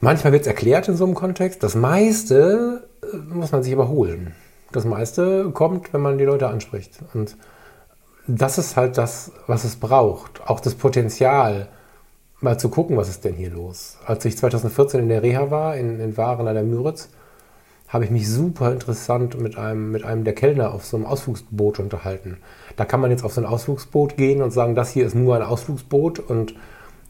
Manchmal 0.00 0.32
wird 0.32 0.42
es 0.42 0.48
erklärt 0.48 0.88
in 0.88 0.96
so 0.96 1.04
einem 1.04 1.14
Kontext. 1.14 1.62
Das 1.62 1.74
meiste 1.74 2.88
äh, 3.02 3.16
muss 3.16 3.52
man 3.52 3.62
sich 3.62 3.72
überholen. 3.72 4.34
Das 4.72 4.84
meiste 4.84 5.50
kommt, 5.50 5.92
wenn 5.92 6.00
man 6.00 6.16
die 6.16 6.24
Leute 6.24 6.48
anspricht. 6.48 7.00
Und 7.12 7.36
das 8.26 8.56
ist 8.58 8.76
halt 8.76 8.96
das, 8.96 9.32
was 9.46 9.64
es 9.64 9.76
braucht. 9.76 10.40
Auch 10.46 10.60
das 10.60 10.74
Potenzial, 10.74 11.68
mal 12.40 12.58
zu 12.58 12.68
gucken, 12.68 12.96
was 12.96 13.08
ist 13.08 13.24
denn 13.24 13.34
hier 13.34 13.50
los. 13.50 13.98
Als 14.06 14.24
ich 14.24 14.38
2014 14.38 15.00
in 15.00 15.08
der 15.08 15.22
Reha 15.22 15.50
war, 15.50 15.76
in, 15.76 16.00
in 16.00 16.16
Waren 16.16 16.48
an 16.48 16.54
der 16.54 16.64
Müritz, 16.64 17.08
habe 17.90 18.04
ich 18.04 18.10
mich 18.10 18.28
super 18.28 18.72
interessant 18.72 19.38
mit 19.38 19.58
einem, 19.58 19.90
mit 19.90 20.04
einem 20.04 20.22
der 20.22 20.34
Kellner 20.34 20.72
auf 20.72 20.86
so 20.86 20.96
einem 20.96 21.06
Ausflugsboot 21.06 21.80
unterhalten. 21.80 22.38
Da 22.76 22.84
kann 22.84 23.00
man 23.00 23.10
jetzt 23.10 23.24
auf 23.24 23.34
so 23.34 23.40
ein 23.40 23.46
Ausflugsboot 23.46 24.16
gehen 24.16 24.42
und 24.42 24.52
sagen, 24.52 24.76
das 24.76 24.90
hier 24.90 25.04
ist 25.04 25.16
nur 25.16 25.34
ein 25.34 25.42
Ausflugsboot 25.42 26.20
und 26.20 26.54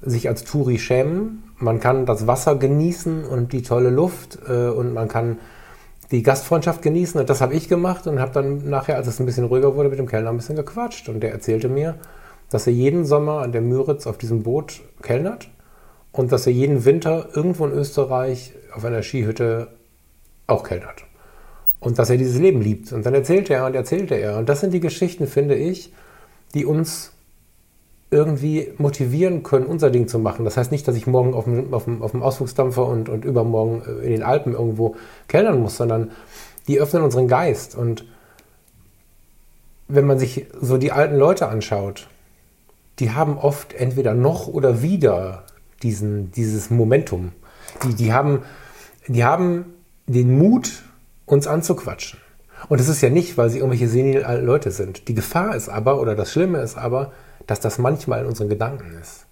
sich 0.01 0.27
als 0.27 0.45
Touri 0.45 0.79
schämen. 0.79 1.43
Man 1.59 1.81
kann 1.81 2.07
das 2.07 2.27
Wasser 2.27 2.57
genießen 2.57 3.25
und 3.25 3.53
die 3.53 3.61
tolle 3.61 3.91
Luft 3.91 4.39
äh, 4.49 4.69
und 4.69 4.95
man 4.95 5.09
kann 5.09 5.39
die 6.11 6.23
Gastfreundschaft 6.23 6.81
genießen. 6.81 7.21
Und 7.21 7.29
das 7.29 7.43
habe 7.43 7.55
ich 7.55 7.69
gemacht 7.69 8.07
und 8.07 8.19
habe 8.19 8.33
dann 8.33 8.69
nachher, 8.71 8.97
als 8.97 9.07
es 9.07 9.21
ein 9.21 9.27
bisschen 9.27 9.45
ruhiger 9.45 9.77
wurde, 9.77 9.91
mit 9.91 9.99
dem 9.99 10.09
Kellner 10.09 10.31
ein 10.31 10.39
bisschen 10.39 10.57
gequatscht. 10.57 11.11
Und 11.11 11.21
der 11.21 11.33
erzählte 11.33 11.69
mir, 11.69 11.97
dass 12.49 12.67
er 12.67 12.73
jeden 12.73 13.05
Sommer 13.05 13.43
an 13.43 13.53
der 13.53 13.61
Müritz 13.61 14.07
auf 14.07 14.17
diesem 14.17 14.43
Boot 14.43 14.81
kellnert 15.03 15.51
und 16.11 16.33
dass 16.33 16.47
er 16.47 16.55
jeden 16.55 16.87
Winter 16.87 17.29
irgendwo 17.35 17.67
in 17.67 17.73
Österreich 17.73 18.55
auf 18.75 18.85
einer 18.87 19.03
Skihütte 19.03 19.69
auch 20.51 20.65
keltert. 20.65 21.05
Und 21.79 21.99
dass 21.99 22.11
er 22.11 22.17
dieses 22.17 22.39
Leben 22.39 22.61
liebt. 22.61 22.93
Und 22.93 23.07
dann 23.07 23.15
erzählte 23.15 23.55
er 23.55 23.67
und 23.67 23.75
erzählte 23.75 24.15
er. 24.15 24.39
Und 24.39 24.49
das 24.49 24.61
sind 24.61 24.75
die 24.75 24.81
Geschichten, 24.81 25.27
finde 25.27 25.55
ich, 25.55 25.93
die 26.55 26.67
uns 26.67 27.13
irgendwie 28.11 28.73
motivieren 28.77 29.43
können, 29.43 29.67
unser 29.67 29.91
Ding 29.91 30.09
zu 30.09 30.19
machen. 30.19 30.45
Das 30.45 30.57
heißt 30.57 30.73
nicht, 30.73 30.87
dass 30.89 30.97
ich 30.97 31.07
morgen 31.07 31.33
auf 31.33 31.45
dem, 31.45 31.73
auf 31.73 31.85
dem, 31.85 32.03
auf 32.03 32.11
dem 32.11 32.23
Ausflugsdampfer 32.23 32.85
und, 32.85 33.09
und 33.09 33.25
übermorgen 33.25 33.83
äh, 33.87 34.05
in 34.05 34.11
den 34.11 34.23
Alpen 34.23 34.53
irgendwo 34.53 34.97
kellnern 35.29 35.61
muss, 35.61 35.77
sondern 35.77 36.11
die 36.67 36.81
öffnen 36.81 37.03
unseren 37.03 37.29
Geist. 37.29 37.77
Und 37.77 38.05
wenn 39.87 40.07
man 40.07 40.19
sich 40.19 40.47
so 40.61 40.77
die 40.77 40.93
alten 40.93 41.17
Leute 41.17 41.49
anschaut, 41.49 42.09
die 42.99 43.13
haben 43.13 43.39
oft 43.39 43.73
entweder 43.75 44.15
noch 44.15 44.49
oder 44.49 44.83
wieder 44.83 45.45
diesen, 45.83 46.33
dieses 46.33 46.69
Momentum. 46.71 47.33
Die, 47.85 47.95
die, 47.95 48.13
haben, 48.13 48.43
die 49.07 49.25
haben 49.25 49.67
den 50.13 50.37
Mut, 50.37 50.83
uns 51.27 51.47
anzuquatschen. 51.47 52.19
Und 52.69 52.81
es 52.81 52.89
ist 52.89 53.01
ja 53.01 53.11
nicht, 53.11 53.39
weil 53.39 53.49
sie 53.49 53.59
irgendwelche 53.59 53.89
senilen 53.89 54.45
Leute 54.45 54.71
sind. 54.71 55.09
Die 55.09 55.15
Gefahr 55.15 55.57
ist 55.57 55.69
aber, 55.69 56.01
oder 56.01 56.15
das 56.15 56.33
Schlimme 56.33 56.59
ist 56.61 56.77
aber, 56.77 57.13
dass 57.47 57.61
das 57.61 57.79
manchmal 57.79 58.21
in 58.21 58.27
unseren 58.27 58.49
Gedanken 58.49 58.97
ist. 59.01 59.27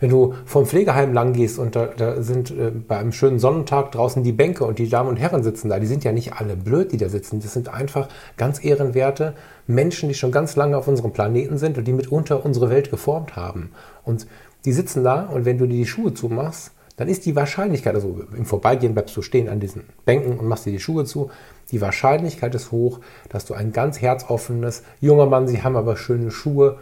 Wenn 0.00 0.10
du 0.10 0.34
vom 0.44 0.66
Pflegeheim 0.66 1.12
lang 1.12 1.32
gehst 1.32 1.58
und 1.58 1.76
da, 1.76 1.86
da 1.86 2.20
sind 2.20 2.50
äh, 2.50 2.70
bei 2.70 2.98
einem 2.98 3.12
schönen 3.12 3.38
Sonnentag 3.38 3.92
draußen 3.92 4.24
die 4.24 4.32
Bänke 4.32 4.64
und 4.64 4.78
die 4.80 4.88
Damen 4.88 5.08
und 5.08 5.16
Herren 5.16 5.44
sitzen 5.44 5.68
da, 5.68 5.78
die 5.78 5.86
sind 5.86 6.02
ja 6.02 6.12
nicht 6.12 6.32
alle 6.34 6.56
blöd, 6.56 6.90
die 6.90 6.96
da 6.96 7.08
sitzen. 7.08 7.40
Das 7.40 7.52
sind 7.52 7.68
einfach 7.72 8.08
ganz 8.36 8.62
ehrenwerte 8.62 9.34
Menschen, 9.68 10.08
die 10.08 10.14
schon 10.14 10.32
ganz 10.32 10.56
lange 10.56 10.76
auf 10.76 10.88
unserem 10.88 11.12
Planeten 11.12 11.58
sind 11.58 11.78
und 11.78 11.86
die 11.86 11.92
mitunter 11.92 12.44
unsere 12.44 12.70
Welt 12.70 12.90
geformt 12.90 13.36
haben. 13.36 13.70
Und 14.02 14.26
die 14.64 14.72
sitzen 14.72 15.04
da 15.04 15.22
und 15.22 15.44
wenn 15.44 15.58
du 15.58 15.66
dir 15.66 15.76
die 15.76 15.86
Schuhe 15.86 16.12
zumachst, 16.12 16.72
dann 16.96 17.08
ist 17.08 17.26
die 17.26 17.34
Wahrscheinlichkeit, 17.34 17.94
also 17.94 18.20
im 18.36 18.46
Vorbeigehen 18.46 18.94
bleibst 18.94 19.16
du 19.16 19.22
stehen 19.22 19.48
an 19.48 19.60
diesen 19.60 19.84
Bänken 20.04 20.38
und 20.38 20.46
machst 20.46 20.66
dir 20.66 20.70
die 20.70 20.80
Schuhe 20.80 21.04
zu, 21.04 21.30
die 21.70 21.80
Wahrscheinlichkeit 21.80 22.54
ist 22.54 22.70
hoch, 22.70 23.00
dass 23.28 23.44
du 23.46 23.54
ein 23.54 23.72
ganz 23.72 24.00
herzoffenes, 24.00 24.84
junger 25.00 25.26
Mann, 25.26 25.48
sie 25.48 25.62
haben 25.62 25.76
aber 25.76 25.96
schöne 25.96 26.30
Schuhe 26.30 26.78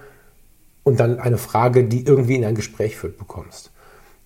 und 0.83 1.01
dann 1.01 1.19
eine 1.19 1.39
Frage, 1.39 1.85
die 1.85 2.05
irgendwie 2.05 2.37
in 2.37 2.45
ein 2.45 2.55
Gespräch 2.55 2.97
führt, 2.97 3.17
bekommst. 3.17 3.71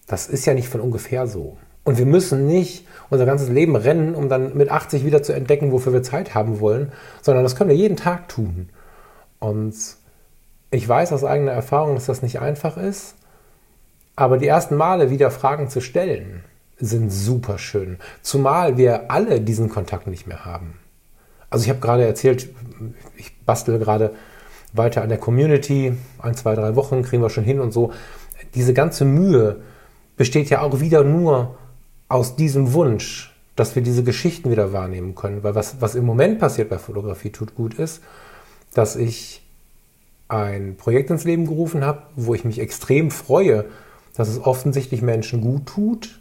Das 0.07 0.29
ist 0.29 0.47
ja 0.47 0.55
nicht 0.55 0.69
von 0.69 0.81
ungefähr 0.81 1.27
so. 1.27 1.57
Und 1.85 1.99
wir 1.99 2.07
müssen 2.07 2.47
nicht 2.47 2.87
unser 3.11 3.27
ganzes 3.27 3.49
Leben 3.49 3.77
rennen, 3.77 4.17
um 4.17 4.29
dann 4.29 4.57
mit 4.57 4.71
80 4.71 5.05
wieder 5.05 5.23
zu 5.23 5.33
entdecken, 5.33 5.71
wofür 5.71 5.93
wir 5.93 6.03
Zeit 6.03 6.35
haben 6.35 6.59
wollen, 6.59 6.91
sondern 7.23 7.45
das 7.45 7.55
können 7.55 7.71
wir 7.71 7.77
jeden 7.77 7.97
Tag 7.97 8.29
tun. 8.29 8.71
Und 9.39 9.75
ich 10.71 10.89
weiß 10.89 11.13
aus 11.13 11.23
eigener 11.23 11.53
Erfahrung, 11.53 11.95
dass 11.95 12.07
das 12.07 12.23
nicht 12.23 12.41
einfach 12.41 12.77
ist. 12.77 13.15
Aber 14.17 14.39
die 14.39 14.47
ersten 14.47 14.77
Male 14.77 15.11
wieder 15.11 15.31
Fragen 15.31 15.69
zu 15.69 15.81
stellen, 15.81 16.43
sind 16.79 17.11
super 17.11 17.59
schön. 17.59 17.99
Zumal 18.23 18.77
wir 18.77 19.11
alle 19.11 19.41
diesen 19.41 19.69
Kontakt 19.69 20.07
nicht 20.07 20.27
mehr 20.27 20.45
haben. 20.45 20.79
Also 21.49 21.65
ich 21.65 21.71
habe 21.71 21.81
gerade 21.81 22.05
erzählt, 22.05 22.49
ich 23.17 23.39
bastel 23.45 23.79
gerade 23.79 24.13
weiter 24.73 25.03
an 25.03 25.09
der 25.09 25.19
Community. 25.19 25.97
Ein, 26.19 26.35
zwei, 26.35 26.55
drei 26.55 26.77
Wochen 26.77 27.03
kriegen 27.03 27.23
wir 27.23 27.31
schon 27.31 27.45
hin 27.45 27.61
und 27.61 27.73
so. 27.73 27.93
Diese 28.55 28.75
ganze 28.75 29.05
Mühe 29.05 29.63
besteht 30.17 30.51
ja 30.51 30.61
auch 30.61 30.81
wieder 30.81 31.05
nur 31.05 31.57
aus 32.09 32.37
diesem 32.37 32.73
Wunsch, 32.73 33.35
dass 33.55 33.75
wir 33.75 33.83
diese 33.83 34.05
Geschichten 34.05 34.51
wieder 34.51 34.73
wahrnehmen 34.73 35.15
können. 35.15 35.43
Weil 35.43 35.55
was, 35.55 35.81
was 35.81 35.95
im 35.95 36.05
Moment 36.05 36.39
passiert 36.39 36.69
bei 36.69 36.79
Fotografie 36.79 37.31
tut 37.31 37.55
gut 37.55 37.75
ist, 37.75 38.03
dass 38.75 38.97
ich 38.97 39.43
ein 40.29 40.77
Projekt 40.77 41.11
ins 41.11 41.25
Leben 41.25 41.47
gerufen 41.47 41.85
habe, 41.85 42.03
wo 42.17 42.35
ich 42.35 42.45
mich 42.45 42.59
extrem 42.59 43.11
freue, 43.11 43.67
dass 44.17 44.29
es 44.29 44.43
offensichtlich 44.43 45.03
Menschen 45.03 45.41
gut 45.41 45.67
tut, 45.67 46.21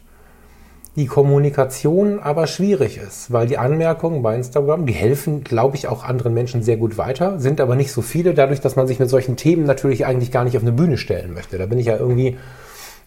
die 0.96 1.06
Kommunikation 1.06 2.20
aber 2.20 2.46
schwierig 2.46 2.96
ist, 2.96 3.30
weil 3.30 3.46
die 3.46 3.58
Anmerkungen 3.58 4.22
bei 4.22 4.34
Instagram, 4.34 4.86
die 4.86 4.94
helfen, 4.94 5.44
glaube 5.44 5.76
ich, 5.76 5.88
auch 5.88 6.02
anderen 6.02 6.32
Menschen 6.32 6.62
sehr 6.62 6.78
gut 6.78 6.96
weiter, 6.96 7.38
sind 7.38 7.60
aber 7.60 7.76
nicht 7.76 7.92
so 7.92 8.00
viele, 8.00 8.32
dadurch, 8.32 8.62
dass 8.62 8.76
man 8.76 8.86
sich 8.86 8.98
mit 8.98 9.10
solchen 9.10 9.36
Themen 9.36 9.64
natürlich 9.64 10.06
eigentlich 10.06 10.32
gar 10.32 10.44
nicht 10.44 10.56
auf 10.56 10.62
eine 10.62 10.72
Bühne 10.72 10.96
stellen 10.96 11.34
möchte. 11.34 11.58
Da 11.58 11.66
bin 11.66 11.78
ich 11.78 11.86
ja 11.86 11.98
irgendwie, 11.98 12.38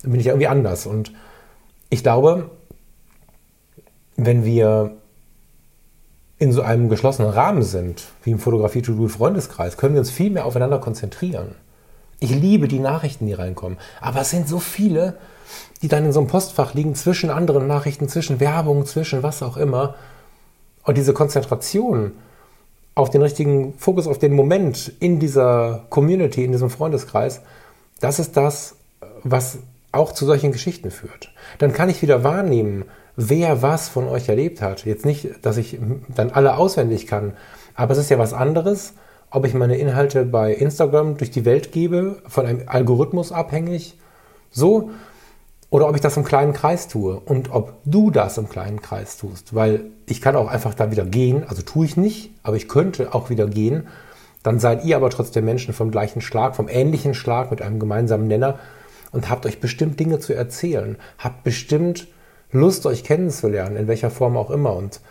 bin 0.03 0.19
ich 0.19 0.27
ja 0.27 0.33
irgendwie 0.33 0.47
anders. 0.47 0.85
Und 0.85 1.13
ich 1.89 2.03
glaube, 2.03 2.51
wenn 4.17 4.45
wir 4.45 4.91
in 6.37 6.51
so 6.51 6.61
einem 6.61 6.89
geschlossenen 6.89 7.31
Rahmen 7.31 7.63
sind, 7.63 8.05
wie 8.23 8.31
im 8.31 8.39
Fotografie-to-do-Freundeskreis, 8.39 9.77
können 9.77 9.95
wir 9.95 9.99
uns 9.99 10.11
viel 10.11 10.29
mehr 10.29 10.45
aufeinander 10.45 10.77
konzentrieren. 10.77 11.55
Ich 12.19 12.31
liebe 12.31 12.67
die 12.67 12.79
Nachrichten, 12.79 13.27
die 13.27 13.33
reinkommen. 13.33 13.77
Aber 14.01 14.21
es 14.21 14.29
sind 14.29 14.47
so 14.47 14.59
viele, 14.59 15.17
die 15.81 15.87
dann 15.87 16.05
in 16.05 16.11
so 16.11 16.19
einem 16.19 16.27
Postfach 16.27 16.73
liegen, 16.73 16.95
zwischen 16.95 17.29
anderen 17.29 17.67
Nachrichten, 17.67 18.09
zwischen 18.09 18.39
Werbung, 18.39 18.85
zwischen 18.85 19.23
was 19.23 19.41
auch 19.41 19.57
immer. 19.57 19.95
Und 20.83 20.97
diese 20.97 21.13
Konzentration 21.13 22.11
auf 22.95 23.09
den 23.09 23.21
richtigen 23.21 23.73
Fokus, 23.77 24.07
auf 24.07 24.19
den 24.19 24.33
Moment 24.33 24.91
in 24.99 25.19
dieser 25.19 25.85
Community, 25.89 26.43
in 26.43 26.51
diesem 26.51 26.69
Freundeskreis, 26.69 27.41
das 28.01 28.19
ist 28.19 28.35
das, 28.35 28.75
was 29.23 29.59
auch 29.91 30.11
zu 30.11 30.25
solchen 30.25 30.51
Geschichten 30.51 30.91
führt. 30.91 31.31
Dann 31.57 31.73
kann 31.73 31.89
ich 31.89 32.01
wieder 32.01 32.23
wahrnehmen, 32.23 32.85
wer 33.15 33.61
was 33.61 33.89
von 33.89 34.07
euch 34.07 34.29
erlebt 34.29 34.61
hat. 34.61 34.85
Jetzt 34.85 35.05
nicht, 35.05 35.29
dass 35.43 35.57
ich 35.57 35.79
dann 36.09 36.31
alle 36.31 36.57
auswendig 36.57 37.07
kann, 37.07 37.33
aber 37.75 37.93
es 37.93 37.97
ist 37.97 38.09
ja 38.09 38.19
was 38.19 38.33
anderes, 38.33 38.93
ob 39.31 39.45
ich 39.45 39.53
meine 39.53 39.77
Inhalte 39.77 40.25
bei 40.25 40.53
Instagram 40.53 41.17
durch 41.17 41.31
die 41.31 41.45
Welt 41.45 41.71
gebe, 41.71 42.21
von 42.27 42.45
einem 42.45 42.63
Algorithmus 42.65 43.31
abhängig, 43.31 43.97
so, 44.51 44.89
oder 45.69 45.87
ob 45.87 45.95
ich 45.95 46.01
das 46.01 46.17
im 46.17 46.23
kleinen 46.23 46.53
Kreis 46.53 46.87
tue 46.87 47.19
und 47.19 47.51
ob 47.51 47.73
du 47.85 48.09
das 48.09 48.37
im 48.37 48.49
kleinen 48.49 48.81
Kreis 48.81 49.17
tust, 49.17 49.53
weil 49.53 49.85
ich 50.07 50.19
kann 50.21 50.35
auch 50.35 50.47
einfach 50.47 50.73
da 50.73 50.89
wieder 50.89 51.05
gehen, 51.05 51.43
also 51.47 51.61
tue 51.61 51.85
ich 51.85 51.95
nicht, 51.95 52.31
aber 52.41 52.55
ich 52.55 52.67
könnte 52.67 53.13
auch 53.13 53.29
wieder 53.29 53.47
gehen, 53.47 53.87
dann 54.41 54.59
seid 54.59 54.83
ihr 54.85 54.95
aber 54.95 55.09
trotzdem 55.09 55.45
Menschen 55.45 55.73
vom 55.73 55.91
gleichen 55.91 56.21
Schlag, 56.21 56.55
vom 56.55 56.67
ähnlichen 56.67 57.13
Schlag 57.13 57.51
mit 57.51 57.61
einem 57.61 57.79
gemeinsamen 57.79 58.27
Nenner 58.27 58.57
und 59.11 59.29
habt 59.29 59.45
euch 59.45 59.59
bestimmt 59.59 59.99
Dinge 59.99 60.19
zu 60.19 60.33
erzählen, 60.33 60.97
habt 61.19 61.43
bestimmt 61.43 62.07
Lust, 62.51 62.87
euch 62.87 63.03
kennenzulernen, 63.03 63.75
in 63.75 63.87
welcher 63.87 64.09
Form 64.09 64.35
auch 64.35 64.49
immer. 64.49 64.75
Und 64.75 65.01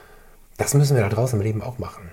das 0.56 0.74
müssen 0.74 0.96
wir 0.96 1.04
da 1.04 1.08
draußen 1.08 1.38
im 1.38 1.44
Leben 1.44 1.62
auch 1.62 1.78
machen. 1.78 2.10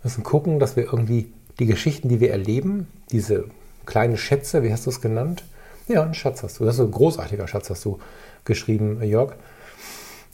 Wir 0.00 0.10
müssen 0.10 0.22
gucken, 0.22 0.58
dass 0.58 0.76
wir 0.76 0.84
irgendwie 0.84 1.32
die 1.58 1.66
Geschichten, 1.66 2.08
die 2.08 2.20
wir 2.20 2.30
erleben, 2.30 2.86
diese 3.10 3.46
kleinen 3.84 4.16
Schätze, 4.16 4.62
wie 4.62 4.72
hast 4.72 4.86
du 4.86 4.90
es 4.90 5.00
genannt? 5.00 5.42
Ja, 5.88 6.02
einen 6.02 6.14
Schatz 6.14 6.42
hast 6.42 6.60
du. 6.60 6.64
Das 6.64 6.76
ist 6.76 6.80
ein 6.80 6.90
großartiger 6.90 7.48
Schatz, 7.48 7.70
hast 7.70 7.84
du 7.84 7.98
geschrieben, 8.44 9.02
Jörg. 9.02 9.34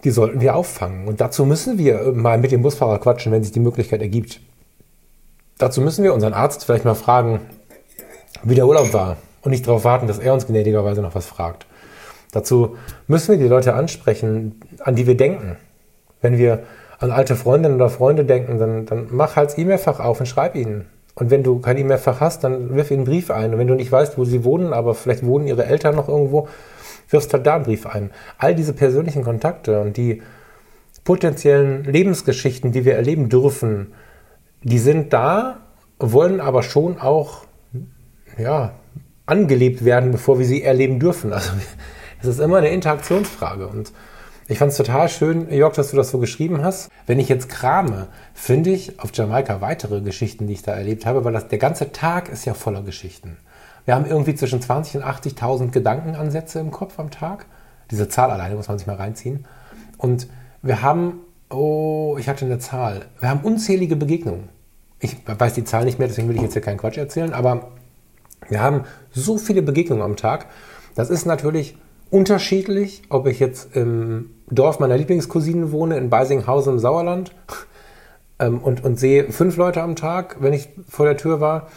Die 0.03 0.11
sollten 0.11 0.41
wir 0.41 0.55
auffangen. 0.55 1.09
Und 1.09 1.21
dazu 1.21 1.47
müssen 1.47 1.79
wir 1.79 2.13
mal 2.13 2.37
mit 2.39 2.53
dem 2.53 2.61
Busfahrer 2.61 2.99
quatschen, 2.99 3.33
wenn 3.33 3.43
sich 3.43 3.53
die 3.53 3.61
Möglichkeit 3.61 4.03
ergibt. 4.03 4.41
Dazu 5.57 5.81
müssen 5.81 6.05
wir 6.05 6.13
unseren 6.13 6.35
Arzt 6.35 6.65
vielleicht 6.65 6.85
mal 6.85 6.95
fragen, 6.95 7.41
wie 8.43 8.55
der 8.55 8.67
Urlaub 8.67 8.93
war. 8.93 9.17
Und 9.43 9.53
nicht 9.53 9.67
darauf 9.67 9.85
warten, 9.85 10.07
dass 10.07 10.19
er 10.19 10.35
uns 10.35 10.47
gnädigerweise 10.47 11.01
noch 11.01 11.15
was 11.15 11.27
fragt. 11.27 11.67
Dazu 12.33 12.77
müssen 13.07 13.33
wir 13.33 13.39
die 13.39 13.49
Leute 13.49 13.75
ansprechen, 13.75 14.61
an 14.81 14.97
die 14.97 15.07
wir 15.07 15.17
denken. 15.17 15.57
Wenn 16.21 16.37
wir 16.37 16.65
an 16.99 17.11
alte 17.11 17.37
Freundinnen 17.37 17.77
oder 17.77 17.91
Freunde 17.91 18.25
denken, 18.25 18.59
dann, 18.59 18.87
dann 18.87 19.09
mach 19.11 19.37
halt 19.37 19.59
E-Mail-Fach 19.59 20.01
auf 20.01 20.21
und 20.21 20.27
schreib 20.27 20.55
ihnen. 20.55 20.87
Und 21.15 21.31
wenn 21.31 21.43
du 21.43 21.61
kein 21.61 21.77
E-Mail-Fach 21.77 22.21
hast, 22.21 22.45
dann 22.45 22.75
wirf 22.75 22.91
ihnen 22.91 23.01
einen 23.01 23.07
Brief 23.07 23.31
ein. 23.31 23.53
Und 23.53 23.59
wenn 23.59 23.69
du 23.69 23.75
nicht 23.75 23.93
weißt, 23.93 24.19
wo 24.19 24.25
sie 24.25 24.45
wohnen, 24.45 24.73
aber 24.73 24.95
vielleicht 24.95 25.25
wohnen 25.25 25.47
ihre 25.47 25.65
Eltern 25.65 25.95
noch 25.95 26.09
irgendwo, 26.09 26.49
wirfst 27.09 27.33
halt 27.33 27.47
da 27.47 27.57
einen 27.57 27.65
Brief 27.65 27.87
ein. 27.87 28.11
All 28.39 28.55
diese 28.55 28.73
persönlichen 28.73 29.23
Kontakte 29.23 29.81
und 29.81 29.97
die 29.97 30.23
potenziellen 31.05 31.85
Lebensgeschichten, 31.85 32.73
die 32.73 32.85
wir 32.85 32.95
erleben 32.95 33.29
dürfen, 33.29 33.93
die 34.63 34.79
sind 34.79 35.13
da, 35.13 35.59
wollen 35.99 36.41
aber 36.41 36.63
schon 36.63 36.99
auch 36.99 37.45
ja, 38.39 38.73
angelebt 39.27 39.85
werden, 39.85 40.11
bevor 40.11 40.39
wir 40.39 40.47
sie 40.47 40.63
erleben 40.63 40.99
dürfen. 40.99 41.33
Also 41.33 41.53
es 42.21 42.27
ist 42.27 42.41
immer 42.41 42.59
eine 42.59 42.71
Interaktionsfrage. 42.71 43.69
Und 43.69 43.93
ich 44.47 44.59
fand 44.59 44.73
es 44.73 44.77
total 44.77 45.09
schön, 45.09 45.51
Jörg, 45.51 45.75
dass 45.75 45.91
du 45.91 45.97
das 45.97 46.11
so 46.11 46.19
geschrieben 46.19 46.63
hast. 46.63 46.91
Wenn 47.07 47.19
ich 47.19 47.29
jetzt 47.29 47.49
krame, 47.49 48.09
finde 48.35 48.71
ich 48.71 49.01
auf 49.01 49.11
Jamaika 49.15 49.61
weitere 49.61 50.03
Geschichten, 50.03 50.47
die 50.47 50.53
ich 50.53 50.63
da 50.63 50.73
erlebt 50.73 51.07
habe, 51.07 51.25
weil 51.25 51.33
das, 51.33 51.49
der 51.49 51.59
ganze 51.59 51.93
Tag 51.93 52.29
ist 52.29 52.45
ja 52.45 52.53
voller 52.53 52.83
Geschichten. 52.83 53.39
Wir 53.87 53.95
haben 53.95 54.07
irgendwie 54.07 54.35
zwischen 54.35 54.61
20 54.61 54.97
und 54.97 55.05
80.000 55.05 55.71
Gedankenansätze 55.71 56.59
im 56.59 56.71
Kopf 56.71 56.99
am 56.99 57.11
Tag. 57.11 57.47
Diese 57.91 58.09
Zahl 58.09 58.31
alleine 58.31 58.55
muss 58.55 58.69
man 58.69 58.79
sich 58.79 58.87
mal 58.87 58.97
reinziehen. 58.97 59.47
Und 59.99 60.29
wir 60.63 60.83
haben, 60.83 61.21
oh, 61.51 62.17
ich 62.19 62.29
hatte 62.29 62.45
eine 62.45 62.59
Zahl. 62.59 63.07
Wir 63.21 63.31
haben 63.31 63.41
unzählige 63.41 63.97
Begegnungen. 63.97 64.49
Ich 65.01 65.17
weiß 65.27 65.55
die 65.55 65.65
Zahl 65.65 65.85
nicht 65.85 65.99
mehr, 65.99 66.09
deswegen 66.09 66.29
will 66.29 66.37
ich 66.37 66.43
jetzt 66.43 66.55
hier 66.55 66.63
keinen 66.63 66.79
Quatsch 66.79 66.97
erzählen, 66.97 67.35
aber 67.35 67.73
wir 68.49 68.63
haben 68.63 68.85
so 69.11 69.37
viele 69.37 69.63
Begegnungen 69.63 70.03
am 70.03 70.17
Tag. 70.17 70.47
Das 70.95 71.11
ist 71.11 71.27
natürlich 71.27 71.77
unterschiedlich, 72.15 73.03
ob 73.09 73.27
ich 73.27 73.41
jetzt 73.41 73.75
im 73.75 74.31
Dorf 74.49 74.79
meiner 74.79 74.97
Lieblingscousinen 74.97 75.73
wohne, 75.73 75.97
in 75.97 76.11
Beisinghausen 76.11 76.75
im 76.75 76.79
Sauerland 76.79 77.33
ähm, 78.39 78.59
und, 78.59 78.85
und 78.85 79.01
sehe 79.01 79.33
fünf 79.33 79.57
Leute 79.57 79.83
am 79.83 79.97
Tag, 79.97 80.37
wenn 80.39 80.53
ich 80.53 80.69
vor 80.89 81.07
der 81.07 81.17
Tür 81.17 81.41
war. 81.41 81.69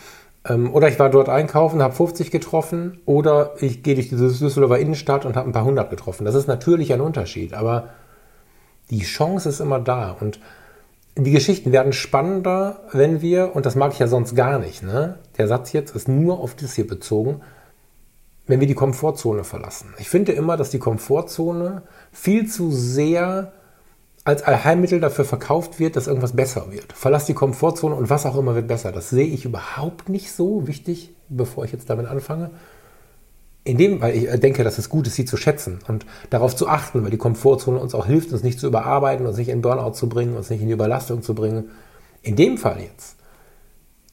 Ähm, 0.47 0.71
oder 0.76 0.89
ich 0.89 1.00
war 1.00 1.10
dort 1.10 1.28
einkaufen, 1.28 1.82
habe 1.82 1.95
50 1.95 2.30
getroffen. 2.30 3.00
Oder 3.08 3.54
ich 3.62 3.82
gehe 3.82 3.95
durch 3.95 4.10
die 4.10 4.15
Düsseldorfer 4.15 4.78
Innenstadt 4.78 5.26
und 5.26 5.36
habe 5.36 5.50
ein 5.50 5.54
paar 5.54 5.65
hundert 5.65 5.89
getroffen. 5.89 6.23
Das 6.23 6.36
ist 6.36 6.47
natürlich 6.47 6.93
ein 6.93 7.02
Unterschied, 7.02 7.56
aber 7.56 7.89
die 8.91 9.02
Chance 9.02 9.50
ist 9.50 9.60
immer 9.60 9.80
da. 9.80 10.15
Und 10.19 10.39
die 11.17 11.32
Geschichten 11.32 11.71
werden 11.71 11.93
spannender, 11.93 12.82
wenn 12.91 13.23
wir, 13.23 13.56
und 13.56 13.65
das 13.65 13.76
mag 13.76 13.91
ich 13.91 13.97
ja 13.97 14.08
sonst 14.08 14.36
gar 14.36 14.60
nicht, 14.60 14.84
ne? 14.84 15.17
der 15.39 15.47
Satz 15.47 15.73
jetzt 15.73 15.95
ist 15.95 16.08
nur 16.08 16.39
auf 16.39 16.54
das 16.54 16.76
hier 16.76 16.86
bezogen, 16.86 17.41
wenn 18.47 18.60
wir 18.60 18.67
die 18.67 18.73
Komfortzone 18.73 19.43
verlassen. 19.43 19.93
Ich 19.99 20.10
finde 20.10 20.31
immer, 20.31 20.57
dass 20.57 20.69
die 20.69 20.79
Komfortzone 20.79 21.83
viel 22.12 22.47
zu 22.47 22.71
sehr 22.71 23.51
als 24.23 24.43
Allheilmittel 24.43 24.99
dafür 24.99 25.25
verkauft 25.25 25.79
wird, 25.79 25.95
dass 25.95 26.07
irgendwas 26.07 26.33
besser 26.36 26.71
wird. 26.71 26.91
Verlass 26.91 27.25
die 27.25 27.33
Komfortzone 27.33 27.95
und 27.95 28.10
was 28.10 28.25
auch 28.25 28.38
immer 28.38 28.55
wird 28.55 28.67
besser. 28.67 28.91
Das 28.91 29.10
sehe 29.10 29.27
ich 29.27 29.45
überhaupt 29.45 30.10
nicht 30.10 30.31
so 30.33 30.67
wichtig, 30.67 31.12
bevor 31.29 31.65
ich 31.65 31.71
jetzt 31.71 31.89
damit 31.89 32.07
anfange. 32.07 32.49
In 33.63 33.77
dem, 33.77 34.01
weil 34.01 34.15
ich 34.15 34.39
denke, 34.39 34.63
dass 34.63 34.77
es 34.77 34.89
gut 34.89 35.07
ist, 35.07 35.15
sie 35.15 35.25
zu 35.25 35.38
schätzen 35.38 35.79
und 35.88 36.05
darauf 36.29 36.55
zu 36.55 36.67
achten, 36.69 37.03
weil 37.03 37.12
die 37.12 37.17
Komfortzone 37.17 37.79
uns 37.79 37.93
auch 37.93 38.05
hilft, 38.05 38.31
uns 38.31 38.43
nicht 38.43 38.60
zu 38.60 38.67
überarbeiten, 38.67 39.25
uns 39.25 39.38
nicht 39.38 39.49
in 39.49 39.62
Burnout 39.62 39.91
zu 39.91 40.07
bringen, 40.07 40.36
uns 40.38 40.49
nicht 40.49 40.62
in 40.62 40.67
die 40.67 40.73
Überlastung 40.73 41.21
zu 41.21 41.36
bringen. 41.36 41.71
In 42.21 42.38
dem 42.38 42.57
Fall 42.57 42.81
jetzt 42.81 43.16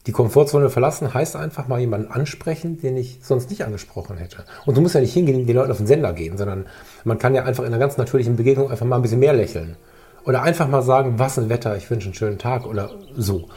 die 0.07 0.11
Komfortzone 0.11 0.69
verlassen 0.69 1.13
heißt 1.13 1.35
einfach 1.35 1.67
mal 1.67 1.79
jemanden 1.79 2.11
ansprechen, 2.11 2.79
den 2.79 2.95
ich 2.95 3.19
sonst 3.23 3.49
nicht 3.49 3.65
angesprochen 3.65 4.17
hätte. 4.17 4.45
Und 4.65 4.77
du 4.77 4.81
musst 4.81 4.93
ja 4.93 5.01
nicht 5.01 5.13
hingehen 5.13 5.39
und 5.39 5.47
den 5.47 5.55
Leuten 5.55 5.71
auf 5.71 5.77
den 5.77 5.87
Sender 5.87 6.13
gehen, 6.13 6.37
sondern 6.37 6.67
man 7.03 7.17
kann 7.17 7.33
ja 7.33 7.43
einfach 7.43 7.63
in 7.63 7.73
einer 7.73 7.79
ganz 7.79 7.97
natürlichen 7.97 8.35
Begegnung 8.35 8.69
einfach 8.69 8.85
mal 8.85 8.97
ein 8.97 9.01
bisschen 9.01 9.19
mehr 9.19 9.33
lächeln. 9.33 9.77
Oder 10.23 10.43
einfach 10.43 10.67
mal 10.67 10.83
sagen, 10.83 11.17
was 11.17 11.39
ein 11.39 11.49
Wetter, 11.49 11.75
ich 11.75 11.89
wünsche 11.89 12.07
einen 12.07 12.13
schönen 12.13 12.37
Tag 12.37 12.65
oder 12.65 12.91
so. 13.15 13.49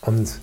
Und 0.00 0.38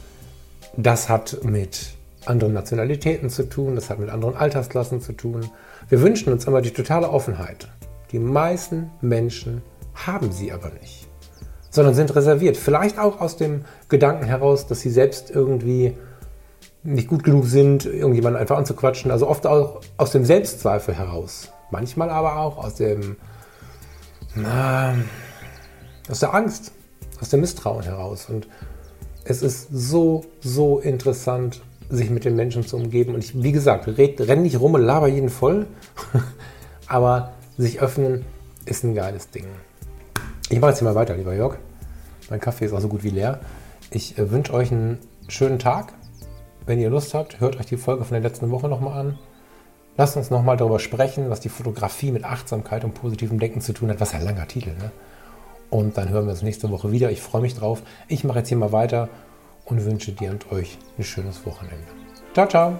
das 0.76 1.08
hat 1.08 1.40
mit 1.44 1.96
anderen 2.26 2.54
Nationalitäten 2.54 3.30
zu 3.30 3.48
tun, 3.48 3.76
das 3.76 3.90
hat 3.90 4.00
mit 4.00 4.10
anderen 4.10 4.36
Altersklassen 4.36 5.00
zu 5.00 5.14
tun. 5.14 5.50
Wir 5.88 6.02
wünschen 6.02 6.34
uns 6.34 6.46
immer 6.46 6.62
die 6.62 6.72
totale 6.72 7.10
Offenheit. 7.10 7.70
Die 8.12 8.20
meisten 8.20 8.90
Menschen 9.02 9.62
haben 9.94 10.32
sie 10.32 10.52
aber 10.52 10.72
nicht 10.82 11.05
sondern 11.76 11.94
sind 11.94 12.16
reserviert. 12.16 12.58
Vielleicht 12.58 12.98
auch 12.98 13.22
aus 13.22 13.38
dem 13.38 13.66
Gedanken 13.90 14.26
heraus, 14.26 14.66
dass 14.66 14.80
sie 14.80 14.90
selbst 14.90 15.30
irgendwie 15.30 15.96
nicht 16.84 17.08
gut 17.08 17.24
genug 17.24 17.46
sind, 17.46 17.86
irgendjemanden 17.86 18.40
einfach 18.40 18.58
anzuquatschen. 18.58 19.12
Also 19.12 19.28
oft 19.28 19.46
auch 19.46 19.82
aus 19.98 20.12
dem 20.12 20.26
Selbstzweifel 20.26 20.96
heraus. 20.96 21.52
Manchmal 21.72 22.10
aber 22.10 22.38
auch 22.38 22.58
aus 22.58 22.76
dem, 22.76 23.18
na, 24.36 24.96
aus 26.10 26.20
der 26.20 26.34
Angst, 26.34 26.72
aus 27.20 27.30
dem 27.30 27.42
Misstrauen 27.42 27.84
heraus. 27.84 28.28
Und 28.30 28.48
es 29.24 29.42
ist 29.42 29.68
so, 29.72 30.26
so 30.42 30.80
interessant, 30.80 31.62
sich 31.90 32.10
mit 32.10 32.26
den 32.26 32.36
Menschen 32.36 32.66
zu 32.66 32.78
umgeben. 32.78 33.16
Und 33.16 33.24
ich, 33.24 33.42
wie 33.42 33.52
gesagt, 33.52 33.88
red, 33.88 34.22
renn 34.22 34.44
nicht 34.44 34.60
rum 34.60 34.76
und 34.76 34.82
laber 34.82 35.08
jeden 35.08 35.30
voll. 35.30 35.68
aber 36.88 37.34
sich 37.58 37.82
öffnen 37.82 38.26
ist 38.66 38.84
ein 38.84 38.96
geiles 38.96 39.30
Ding. 39.32 39.46
Ich 40.50 40.60
mache 40.60 40.72
jetzt 40.72 40.80
hier 40.80 40.88
mal 40.88 40.96
weiter, 40.96 41.16
lieber 41.16 41.34
Jörg. 41.34 41.58
Mein 42.30 42.40
Kaffee 42.40 42.66
ist 42.66 42.74
auch 42.74 42.80
so 42.80 42.88
gut 42.88 43.04
wie 43.04 43.10
leer. 43.10 43.40
Ich 43.90 44.18
äh, 44.18 44.30
wünsche 44.32 44.54
euch 44.54 44.72
einen 44.72 45.00
schönen 45.28 45.58
Tag. 45.58 45.94
Wenn 46.66 46.80
ihr 46.80 46.90
Lust 46.90 47.14
habt, 47.14 47.40
hört 47.40 47.60
euch 47.60 47.66
die 47.66 47.78
Folge 47.78 48.04
von 48.04 48.14
der 48.14 48.22
letzten 48.22 48.52
Woche 48.52 48.68
nochmal 48.68 49.00
an. 49.00 49.20
Lasst 49.98 50.18
uns 50.18 50.30
nochmal 50.30 50.58
darüber 50.58 50.80
sprechen, 50.80 51.30
was 51.30 51.40
die 51.40 51.50
Fotografie 51.50 52.12
mit 52.12 52.26
Achtsamkeit 52.26 52.84
und 52.84 52.94
positivem 52.94 53.40
Denken 53.40 53.62
zu 53.62 53.74
tun 53.74 53.90
hat. 53.90 54.00
Was 54.00 54.14
ein 54.14 54.24
langer 54.24 54.48
Titel, 54.48 54.72
ne? 54.72 54.92
Und 55.70 55.98
dann 55.98 56.10
hören 56.10 56.26
wir 56.26 56.32
uns 56.32 56.42
nächste 56.42 56.70
Woche 56.70 56.92
wieder. 56.92 57.12
Ich 57.12 57.22
freue 57.22 57.42
mich 57.42 57.56
drauf. 57.56 57.82
Ich 58.08 58.24
mache 58.24 58.40
jetzt 58.40 58.50
hier 58.50 58.58
mal 58.58 58.72
weiter 58.72 59.10
und 59.66 59.84
wünsche 59.84 60.12
dir 60.12 60.30
und 60.32 60.52
euch 60.52 60.78
ein 60.98 61.04
schönes 61.04 61.46
Wochenende. 61.46 61.88
Ciao, 62.34 62.48
ciao. 62.48 62.80